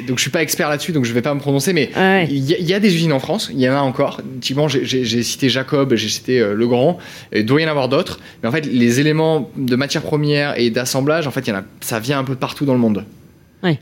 donc 0.07 0.17
je 0.17 0.21
suis 0.21 0.31
pas 0.31 0.41
expert 0.41 0.69
là-dessus, 0.69 0.91
donc 0.91 1.05
je 1.05 1.13
vais 1.13 1.21
pas 1.21 1.33
me 1.33 1.39
prononcer, 1.39 1.73
mais 1.73 1.89
il 2.29 2.43
y, 2.43 2.73
a 2.73 2.79
des 2.79 2.95
usines 2.95 3.13
en 3.13 3.19
France, 3.19 3.49
il 3.53 3.59
y 3.59 3.69
en 3.69 3.73
a 3.73 3.81
encore. 3.81 4.21
Typiquement, 4.41 4.67
j'ai 4.67 5.23
cité 5.23 5.49
Jacob, 5.49 5.93
j'ai 5.95 6.09
cité 6.09 6.39
euh, 6.39 6.53
Legrand, 6.53 6.97
il 7.33 7.45
doit 7.45 7.61
y 7.61 7.65
en 7.65 7.69
avoir 7.69 7.89
d'autres, 7.89 8.19
mais 8.41 8.49
en 8.49 8.51
fait 8.51 8.65
les 8.65 8.99
éléments 8.99 9.49
de 9.55 9.75
matière 9.75 10.01
première 10.01 10.57
et 10.59 10.69
d'assemblage, 10.69 11.27
en 11.27 11.31
fait, 11.31 11.47
y 11.47 11.51
en 11.51 11.57
a, 11.57 11.63
ça 11.81 11.99
vient 11.99 12.19
un 12.19 12.23
peu 12.23 12.35
partout 12.35 12.65
dans 12.65 12.73
le 12.73 12.79
monde. 12.79 13.05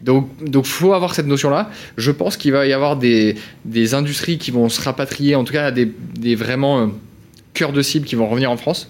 Donc, 0.02 0.30
donc 0.44 0.66
faut 0.66 0.94
avoir 0.94 1.14
cette 1.14 1.28
notion-là. 1.28 1.70
Je 1.98 2.10
pense 2.10 2.36
qu'il 2.36 2.52
va 2.52 2.66
y 2.66 2.74
avoir 2.74 2.98
des, 2.98 3.36
des, 3.64 3.94
industries 3.94 4.40
qui 4.40 4.50
vont 4.50 4.70
se 4.70 4.82
rapatrier, 4.82 5.36
en 5.36 5.44
tout 5.44 5.54
cas 5.54 5.70
des, 5.70 5.92
des 6.20 6.34
vraiment 6.34 6.90
cœur 7.58 7.74
de 7.74 7.82
cible 7.82 8.06
qui 8.06 8.16
vont 8.16 8.30
revenir 8.30 8.52
en 8.52 8.58
France. 8.58 8.88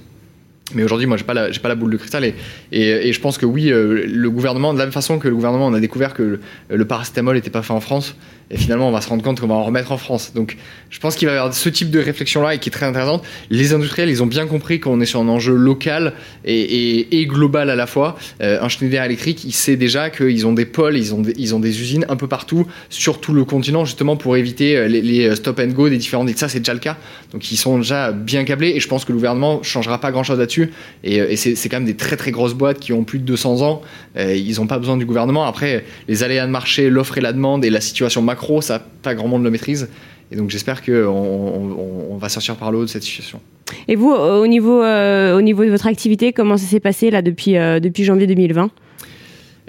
Mais 0.74 0.84
aujourd'hui, 0.84 1.08
moi, 1.08 1.16
j'ai 1.16 1.24
pas 1.24 1.34
la, 1.34 1.50
pas 1.50 1.70
la 1.70 1.76
boule 1.76 1.92
de 1.92 1.98
cristal 1.98 2.26
et, 2.26 3.14
je 3.14 3.20
pense 3.22 3.38
que 3.38 3.46
oui, 3.46 3.72
euh, 3.72 4.06
le 4.06 4.30
gouvernement, 4.30 4.74
de 4.74 4.80
la 4.80 4.86
même 4.86 4.94
façon 4.94 5.18
que 5.18 5.28
le 5.28 5.36
gouvernement, 5.36 5.68
on 5.68 5.74
a 5.74 5.80
découvert 5.80 6.14
que 6.14 6.40
le, 6.70 6.86
paracétamol 6.86 7.36
n'était 7.36 7.50
pas 7.50 7.62
fait 7.62 7.74
en 7.74 7.80
France, 7.80 8.16
et 8.50 8.58
finalement, 8.58 8.88
on 8.88 8.92
va 8.92 9.02
se 9.02 9.10
rendre 9.10 9.24
compte 9.24 9.42
qu'on 9.42 9.48
va 9.48 9.56
en 9.56 9.64
remettre 9.64 9.92
en 9.92 9.98
France. 9.98 10.32
Donc, 10.34 10.56
je 10.90 11.00
pense 11.00 11.16
qu'il 11.16 11.28
va 11.28 11.34
y 11.34 11.38
avoir 11.38 11.54
ce 11.54 11.68
type 11.68 11.90
de 11.92 12.00
réflexion-là 12.00 12.56
et 12.56 12.60
qui 12.60 12.70
est 12.70 12.72
très 12.72 12.86
intéressante. 12.86 13.26
Les 13.50 13.74
industriels, 13.74 14.10
ils 14.10 14.24
ont 14.24 14.28
bien 14.28 14.48
compris 14.48 14.80
qu'on 14.80 15.02
est 15.02 15.06
sur 15.06 15.20
un 15.20 15.28
enjeu 15.28 15.54
local 15.54 16.14
et, 16.46 17.26
global 17.28 17.70
à 17.70 17.76
la 17.76 17.88
fois. 17.88 18.18
Euh, 18.42 18.62
un 18.62 18.70
Schneider 18.70 19.04
électrique, 19.04 19.44
il 19.44 19.52
sait 19.52 19.76
déjà 19.76 20.10
qu'ils 20.10 20.48
ont 20.48 20.54
des 20.54 20.66
pôles, 20.66 20.98
ils 20.98 21.14
ont 21.14 21.60
des, 21.60 21.82
usines 21.82 22.06
un 22.08 22.16
peu 22.16 22.28
partout, 22.28 22.66
sur 22.90 23.20
tout 23.20 23.34
le 23.34 23.44
continent, 23.44 23.84
justement 23.84 24.16
pour 24.16 24.38
éviter 24.38 24.78
euh, 24.78 24.88
les, 24.88 25.36
stop 25.36 25.60
and 25.60 25.74
go 25.74 25.90
des 25.90 25.98
différents. 25.98 26.26
Et 26.26 26.34
ça, 26.34 26.48
c'est 26.48 26.60
déjà 26.60 26.74
le 26.74 26.80
cas. 26.80 26.96
Donc, 27.34 27.52
ils 27.52 27.58
sont 27.58 27.78
déjà 27.80 28.14
bien 28.14 28.46
câblés 28.46 28.74
et 28.76 28.80
je 28.80 28.88
pense 28.88 29.04
que 29.04 29.12
le 29.12 29.18
gouvernement 29.18 29.62
changera 29.62 30.00
pas 30.00 30.12
grand-chose 30.12 30.40
là-dessus. 30.40 30.57
Et, 31.04 31.22
euh, 31.22 31.36
c'est, 31.36 31.70
quand 31.70 31.78
même 31.78 31.86
des 31.86 31.96
très 31.96 32.18
très 32.18 32.32
grosses 32.32 32.54
boîtes 32.54 32.80
qui 32.80 32.94
ont 32.94 33.04
plus 33.04 33.20
de 33.20 33.26
200 33.26 33.62
ans. 33.62 33.82
ils 34.18 34.56
n'ont 34.58 34.68
pas 34.68 34.80
besoin 34.80 34.98
du 34.98 35.06
gouvernement. 35.06 35.46
Après, 35.46 35.86
les 36.08 36.24
aléas 36.24 36.46
de 36.46 36.52
marché, 36.52 36.90
l'offre 36.90 37.18
et 37.18 37.22
la 37.22 37.34
demande 37.34 37.66
et 37.66 37.70
la 37.70 37.82
situation 37.82 38.22
macro 38.22 38.62
ça, 38.62 38.86
pas 39.02 39.16
grand 39.16 39.28
monde 39.28 39.44
le 39.44 39.52
maîtrise. 39.52 39.90
Et 40.32 40.36
donc 40.36 40.50
j'espère 40.50 40.84
qu'on 40.84 42.08
on, 42.10 42.18
va 42.18 42.30
sortir 42.30 42.56
par 42.56 42.72
le 42.72 42.80
haut 42.80 42.86
de 42.86 42.90
cette 42.90 43.04
situation. 43.04 43.40
Et 43.88 43.96
vous, 43.96 44.12
au 44.12 44.48
niveau, 44.48 44.82
euh, 44.82 45.38
au 45.38 45.42
niveau 45.42 45.64
de 45.64 45.70
votre 45.70 45.88
activité, 45.88 46.34
comment 46.34 46.58
ça 46.58 46.66
s'est 46.66 46.80
passé 46.80 47.10
là 47.12 47.22
depuis, 47.22 47.58
euh, 47.58 47.80
depuis 47.80 48.04
janvier 48.04 48.28
2020 48.28 48.70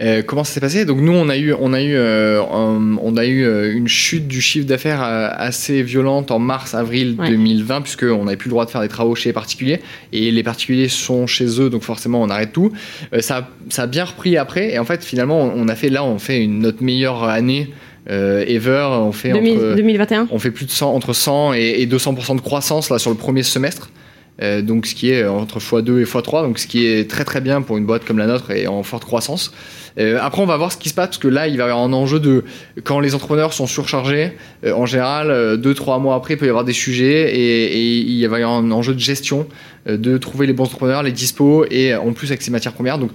euh, 0.01 0.23
comment 0.23 0.45
ça 0.45 0.53
s'est 0.53 0.61
passé? 0.61 0.85
Donc 0.85 1.01
nous, 1.01 1.13
on 1.13 1.29
a 1.29 1.37
eu, 1.37 1.53
on 1.53 1.73
a 1.73 1.83
eu, 1.83 1.99
on 1.99 3.17
a 3.17 3.27
eu 3.27 3.73
une 3.73 3.89
chute 3.89 4.29
du 4.29 4.41
chiffre 4.41 4.67
d'affaires 4.67 5.03
assez 5.03 5.83
violente 5.83 6.31
en 6.31 6.39
mars-avril 6.39 7.17
2020, 7.17 7.83
puisqu'on 7.83 8.25
n'avait 8.25 8.37
plus 8.37 8.49
le 8.49 8.53
droit 8.53 8.65
de 8.65 8.71
faire 8.71 8.81
des 8.81 8.89
travaux 8.89 9.15
chez 9.15 9.31
les 9.31 9.33
particuliers, 9.35 9.81
et 10.13 10.31
les 10.31 10.43
particuliers 10.43 10.89
sont 10.89 11.27
chez 11.27 11.61
eux, 11.61 11.69
donc 11.69 11.83
forcément 11.83 12.23
on 12.23 12.31
arrête 12.31 12.53
tout. 12.53 12.73
ça, 13.21 13.49
ça 13.71 13.83
a 13.83 13.87
bien 13.87 14.05
repris 14.05 14.37
après, 14.37 14.73
et 14.73 14.79
en 14.79 14.85
fait 14.85 15.05
finalement 15.05 15.41
on 15.41 15.69
a 15.69 15.75
fait 15.75 15.89
là, 15.89 16.05
on 16.05 16.19
fait 16.19 16.43
une, 16.43 16.61
notre 16.61 16.83
meilleure 16.83 17.25
année 17.25 17.71
euh, 18.11 18.45
Ever, 18.47 18.89
on 18.91 19.13
fait, 19.13 19.33
entre, 19.33 19.75
2021 19.77 20.29
on 20.31 20.39
fait 20.39 20.51
plus 20.51 20.65
de 20.65 20.71
100, 20.71 20.95
entre 20.95 21.13
100 21.13 21.53
et, 21.55 21.87
200% 21.87 22.37
de 22.37 22.41
croissance 22.41 22.91
là, 22.91 22.99
sur 22.99 23.11
le 23.11 23.17
premier 23.17 23.43
semestre. 23.43 23.91
Euh, 24.41 24.63
donc 24.63 24.87
ce 24.87 24.95
qui 24.95 25.11
est 25.11 25.27
entre 25.27 25.59
x2 25.59 26.01
et 26.01 26.05
x3, 26.05 26.43
donc 26.43 26.59
ce 26.59 26.67
qui 26.67 26.87
est 26.87 27.11
très 27.11 27.25
très 27.25 27.41
bien 27.41 27.61
pour 27.61 27.77
une 27.77 27.85
boîte 27.85 28.05
comme 28.05 28.19
la 28.19 28.27
nôtre 28.27 28.51
et 28.51 28.67
en 28.67 28.83
forte 28.83 29.05
croissance. 29.05 29.53
Euh, 29.99 30.19
après, 30.21 30.43
on 30.43 30.47
va 30.47 30.57
voir 30.57 30.73
ce 30.73 30.77
qui 30.77 30.89
se 30.89 30.95
passe 30.95 31.09
parce 31.09 31.19
que 31.19 31.29
là, 31.29 31.49
il 31.49 31.57
va 31.57 31.67
y 31.67 31.71
avoir 31.71 31.85
un 31.85 31.93
enjeu 31.93 32.21
de 32.21 32.45
quand 32.85 33.01
les 33.01 33.15
entrepreneurs 33.15 33.53
sont 33.53 33.67
surchargés. 33.67 34.33
Euh, 34.65 34.73
en 34.73 34.87
général, 34.87 35.31
euh, 35.31 35.57
deux 35.57 35.75
trois 35.75 35.99
mois 35.99 36.15
après, 36.15 36.35
il 36.35 36.37
peut 36.37 36.47
y 36.47 36.51
avoir 36.51 36.65
des 36.65 36.73
sujets 36.73 37.35
et, 37.35 37.79
il 37.79 38.27
va 38.29 38.39
y 38.39 38.43
avoir 38.43 38.59
un 38.59 38.71
enjeu 38.71 38.95
de 38.95 39.01
gestion 39.01 39.47
de 39.87 40.19
trouver 40.19 40.47
les 40.47 40.53
bons 40.53 40.65
entrepreneurs, 40.65 41.03
les 41.03 41.13
dispos 41.13 41.65
et 41.71 41.95
en 41.95 42.13
plus 42.13 42.27
avec 42.27 42.43
ces 42.43 42.51
matières 42.51 42.75
premières. 42.75 42.99
Donc, 42.99 43.11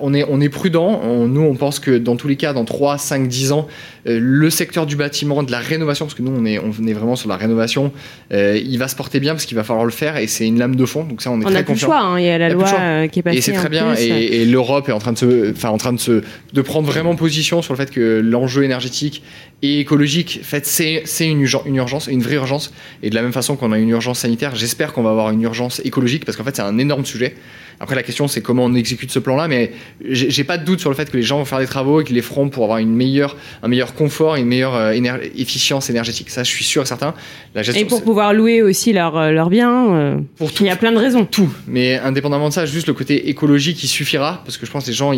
on 0.00 0.12
est 0.12 0.24
on 0.28 0.40
est 0.40 0.48
prudent. 0.48 1.00
nous, 1.28 1.42
on 1.42 1.54
pense 1.54 1.78
que 1.78 1.98
dans 1.98 2.16
tous 2.16 2.26
les 2.26 2.34
cas, 2.34 2.52
dans 2.52 2.64
3, 2.64 2.98
5, 2.98 3.28
10 3.28 3.52
ans, 3.52 3.68
le 4.04 4.50
secteur 4.50 4.86
du 4.86 4.96
bâtiment, 4.96 5.44
de 5.44 5.52
la 5.52 5.60
rénovation, 5.60 6.06
parce 6.06 6.14
que 6.14 6.22
nous, 6.22 6.32
on 6.36 6.44
est 6.46 6.58
on 6.58 6.86
est 6.86 6.92
vraiment 6.92 7.14
sur 7.14 7.28
la 7.28 7.36
rénovation, 7.36 7.92
il 8.32 8.76
va 8.76 8.88
se 8.88 8.96
porter 8.96 9.20
bien 9.20 9.34
parce 9.34 9.46
qu'il 9.46 9.56
va 9.56 9.62
falloir 9.62 9.84
le 9.84 9.92
faire 9.92 10.16
et 10.16 10.26
c'est 10.26 10.48
une 10.48 10.58
lame 10.58 10.74
de 10.74 10.84
fond. 10.84 11.04
Donc 11.04 11.22
ça, 11.22 11.30
on 11.30 11.40
est 11.40 11.44
on 11.44 11.48
très 11.48 11.58
a 11.58 11.62
confiant. 11.62 11.88
Plus 11.88 11.94
le 11.94 12.00
choix, 12.00 12.00
hein. 12.00 12.18
Il 12.18 12.24
y 12.24 12.30
a 12.30 12.38
la 12.38 12.48
loi 12.48 13.08
qui 13.08 13.20
est 13.20 13.22
passée. 13.22 13.38
Et 13.38 13.40
c'est 13.40 13.52
très 13.52 13.68
bien. 13.68 13.94
Et, 13.94 14.42
et 14.42 14.44
l'Europe 14.46 14.88
est 14.88 14.92
en 14.92 14.98
train 14.98 15.12
de 15.12 15.18
se, 15.18 15.52
enfin 15.52 15.68
en 15.68 15.78
train 15.78 15.93
de, 15.94 16.62
prendre 16.62 16.86
vraiment 16.86 17.16
position 17.16 17.62
sur 17.62 17.72
le 17.72 17.78
fait 17.78 17.90
que 17.90 18.20
l'enjeu 18.24 18.64
énergétique 18.64 19.22
et 19.62 19.80
écologique, 19.80 20.40
en 20.42 20.44
fait, 20.44 20.66
c'est 20.66 21.28
une, 21.28 21.46
une 21.66 21.76
urgence, 21.76 22.06
une 22.06 22.22
vraie 22.22 22.36
urgence. 22.36 22.72
Et 23.02 23.10
de 23.10 23.14
la 23.14 23.22
même 23.22 23.32
façon 23.32 23.56
qu'on 23.56 23.72
a 23.72 23.78
une 23.78 23.88
urgence 23.90 24.20
sanitaire, 24.20 24.54
j'espère 24.54 24.92
qu'on 24.92 25.02
va 25.02 25.10
avoir 25.10 25.30
une 25.30 25.42
urgence 25.42 25.80
écologique 25.84 26.24
parce 26.24 26.36
qu'en 26.36 26.44
fait, 26.44 26.56
c'est 26.56 26.62
un 26.62 26.78
énorme 26.78 27.04
sujet. 27.04 27.34
Après, 27.80 27.94
la 27.94 28.02
question, 28.02 28.28
c'est 28.28 28.40
comment 28.40 28.64
on 28.64 28.74
exécute 28.74 29.10
ce 29.10 29.18
plan-là, 29.18 29.48
mais 29.48 29.72
j'ai 30.08 30.44
pas 30.44 30.58
de 30.58 30.64
doute 30.64 30.80
sur 30.80 30.90
le 30.90 30.96
fait 30.96 31.10
que 31.10 31.16
les 31.16 31.22
gens 31.22 31.38
vont 31.38 31.44
faire 31.44 31.58
des 31.58 31.66
travaux 31.66 32.00
et 32.00 32.04
qu'ils 32.04 32.16
les 32.16 32.22
feront 32.22 32.48
pour 32.48 32.64
avoir 32.64 32.78
une 32.78 32.94
meilleure, 32.94 33.36
un 33.62 33.68
meilleur 33.68 33.94
confort, 33.94 34.36
une 34.36 34.46
meilleure 34.46 34.74
euh, 34.74 34.92
efficience 35.36 35.90
énergétique. 35.90 36.30
Ça, 36.30 36.42
je 36.42 36.50
suis 36.50 36.64
sûr 36.64 36.82
et 36.82 36.86
certain. 36.86 37.14
La 37.54 37.62
gestion, 37.62 37.84
et 37.84 37.88
pour 37.88 38.02
pouvoir 38.02 38.32
louer 38.32 38.62
aussi 38.62 38.92
leurs 38.92 39.32
leur 39.32 39.50
biens. 39.50 39.94
Euh, 39.94 40.16
pour 40.36 40.52
tout, 40.52 40.64
il 40.64 40.66
y 40.66 40.70
a 40.70 40.76
plein 40.76 40.92
de 40.92 40.98
raisons. 40.98 41.24
Tout. 41.24 41.52
Mais 41.66 41.98
indépendamment 41.98 42.48
de 42.48 42.54
ça, 42.54 42.66
juste 42.66 42.86
le 42.86 42.94
côté 42.94 43.28
écologique, 43.28 43.82
il 43.82 43.88
suffira 43.88 44.42
parce 44.44 44.56
que 44.56 44.66
je 44.66 44.70
pense 44.70 44.84
que 44.84 44.90
les 44.90 44.94
gens, 44.94 45.12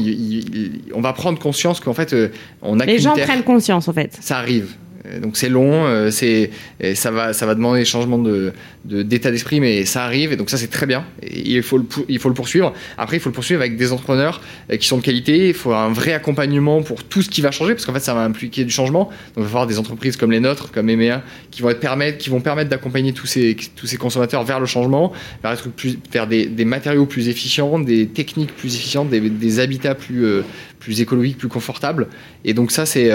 on 0.94 1.00
va 1.00 1.12
prendre 1.12 1.38
conscience 1.38 1.80
qu'en 1.80 1.94
fait, 1.94 2.12
euh, 2.12 2.28
on 2.62 2.80
a 2.80 2.86
Les 2.86 2.98
gens 2.98 3.14
prennent 3.14 3.42
conscience, 3.42 3.88
en 3.88 3.92
fait. 3.92 4.16
Ça 4.20 4.38
arrive. 4.38 4.74
Euh, 5.06 5.20
donc 5.20 5.36
c'est 5.36 5.48
long, 5.48 5.86
euh, 5.86 6.10
c'est 6.10 6.50
ça 6.94 7.10
va 7.10 7.32
ça 7.32 7.46
va 7.46 7.54
demander 7.54 7.80
des 7.80 7.84
changements 7.84 8.18
de 8.18 8.52
d'état 8.84 9.30
d'esprit, 9.30 9.60
mais 9.60 9.84
ça 9.84 10.04
arrive 10.04 10.32
et 10.32 10.36
donc 10.36 10.50
ça 10.50 10.56
c'est 10.56 10.68
très 10.68 10.86
bien. 10.86 11.04
Et 11.22 11.56
il 11.56 11.62
faut 11.62 11.78
le 11.78 11.84
il 12.08 12.18
faut 12.18 12.28
le 12.28 12.34
poursuivre. 12.34 12.72
Après 12.98 13.16
il 13.16 13.20
faut 13.20 13.30
le 13.30 13.34
poursuivre 13.34 13.60
avec 13.60 13.76
des 13.76 13.92
entrepreneurs 13.92 14.40
euh, 14.70 14.76
qui 14.76 14.86
sont 14.86 14.98
de 14.98 15.02
qualité. 15.02 15.48
Il 15.48 15.54
faut 15.54 15.72
un 15.72 15.90
vrai 15.90 16.12
accompagnement 16.12 16.82
pour 16.82 17.04
tout 17.04 17.22
ce 17.22 17.28
qui 17.28 17.40
va 17.40 17.50
changer 17.50 17.74
parce 17.74 17.86
qu'en 17.86 17.92
fait 17.92 18.00
ça 18.00 18.14
va 18.14 18.22
impliquer 18.22 18.64
du 18.64 18.70
changement. 18.70 19.04
Donc 19.04 19.38
il 19.38 19.42
va 19.42 19.48
falloir 19.48 19.66
des 19.66 19.78
entreprises 19.78 20.16
comme 20.16 20.32
les 20.32 20.40
nôtres, 20.40 20.70
comme 20.70 20.88
EMEA, 20.88 21.22
qui 21.50 21.62
vont 21.62 21.70
être 21.70 21.80
permettre 21.80 22.18
qui 22.18 22.30
vont 22.30 22.40
permettre 22.40 22.70
d'accompagner 22.70 23.12
tous 23.12 23.26
ces 23.26 23.56
tous 23.74 23.86
ces 23.86 23.96
consommateurs 23.96 24.44
vers 24.44 24.60
le 24.60 24.66
changement, 24.66 25.12
vers 25.42 26.26
des 26.26 26.64
matériaux 26.64 27.06
plus 27.06 27.28
efficients, 27.28 27.78
des 27.78 28.06
techniques 28.06 28.54
plus 28.54 28.74
efficientes, 28.74 29.08
des 29.10 29.60
habitats 29.60 29.94
plus 29.94 30.42
plus 30.78 31.00
écologiques, 31.00 31.38
plus 31.38 31.48
confortables. 31.48 32.08
Et 32.44 32.54
donc 32.54 32.70
ça 32.70 32.86
c'est 32.86 33.12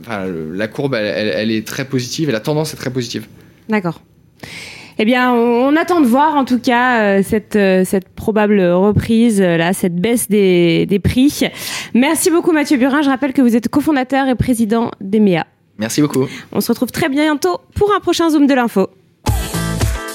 enfin, 0.00 0.26
la 0.26 0.68
courbe 0.68 0.94
elle, 0.94 1.50
est 1.50 1.66
très 1.66 1.84
positive 1.84 2.28
et 2.28 2.32
la 2.32 2.40
tendance 2.40 2.74
est 2.74 2.76
très 2.76 2.90
positive. 2.90 3.26
D'accord. 3.68 4.00
Eh 4.98 5.04
bien, 5.04 5.32
on 5.32 5.74
attend 5.76 6.00
de 6.00 6.06
voir 6.06 6.36
en 6.36 6.44
tout 6.44 6.58
cas 6.58 7.00
euh, 7.00 7.22
cette, 7.24 7.56
euh, 7.56 7.84
cette 7.84 8.08
probable 8.08 8.60
reprise, 8.60 9.40
euh, 9.40 9.56
là, 9.56 9.72
cette 9.72 9.96
baisse 9.96 10.28
des, 10.28 10.86
des 10.86 10.98
prix. 10.98 11.40
Merci 11.94 12.30
beaucoup 12.30 12.52
Mathieu 12.52 12.76
Burin. 12.76 13.02
Je 13.02 13.08
rappelle 13.08 13.32
que 13.32 13.42
vous 13.42 13.56
êtes 13.56 13.68
cofondateur 13.68 14.28
et 14.28 14.34
président 14.34 14.90
d'EMEA. 15.00 15.46
Merci 15.78 16.02
beaucoup. 16.02 16.26
On 16.52 16.60
se 16.60 16.70
retrouve 16.70 16.92
très 16.92 17.08
bientôt 17.08 17.58
pour 17.74 17.92
un 17.94 18.00
prochain 18.00 18.28
Zoom 18.30 18.46
de 18.46 18.54
l'info. 18.54 18.90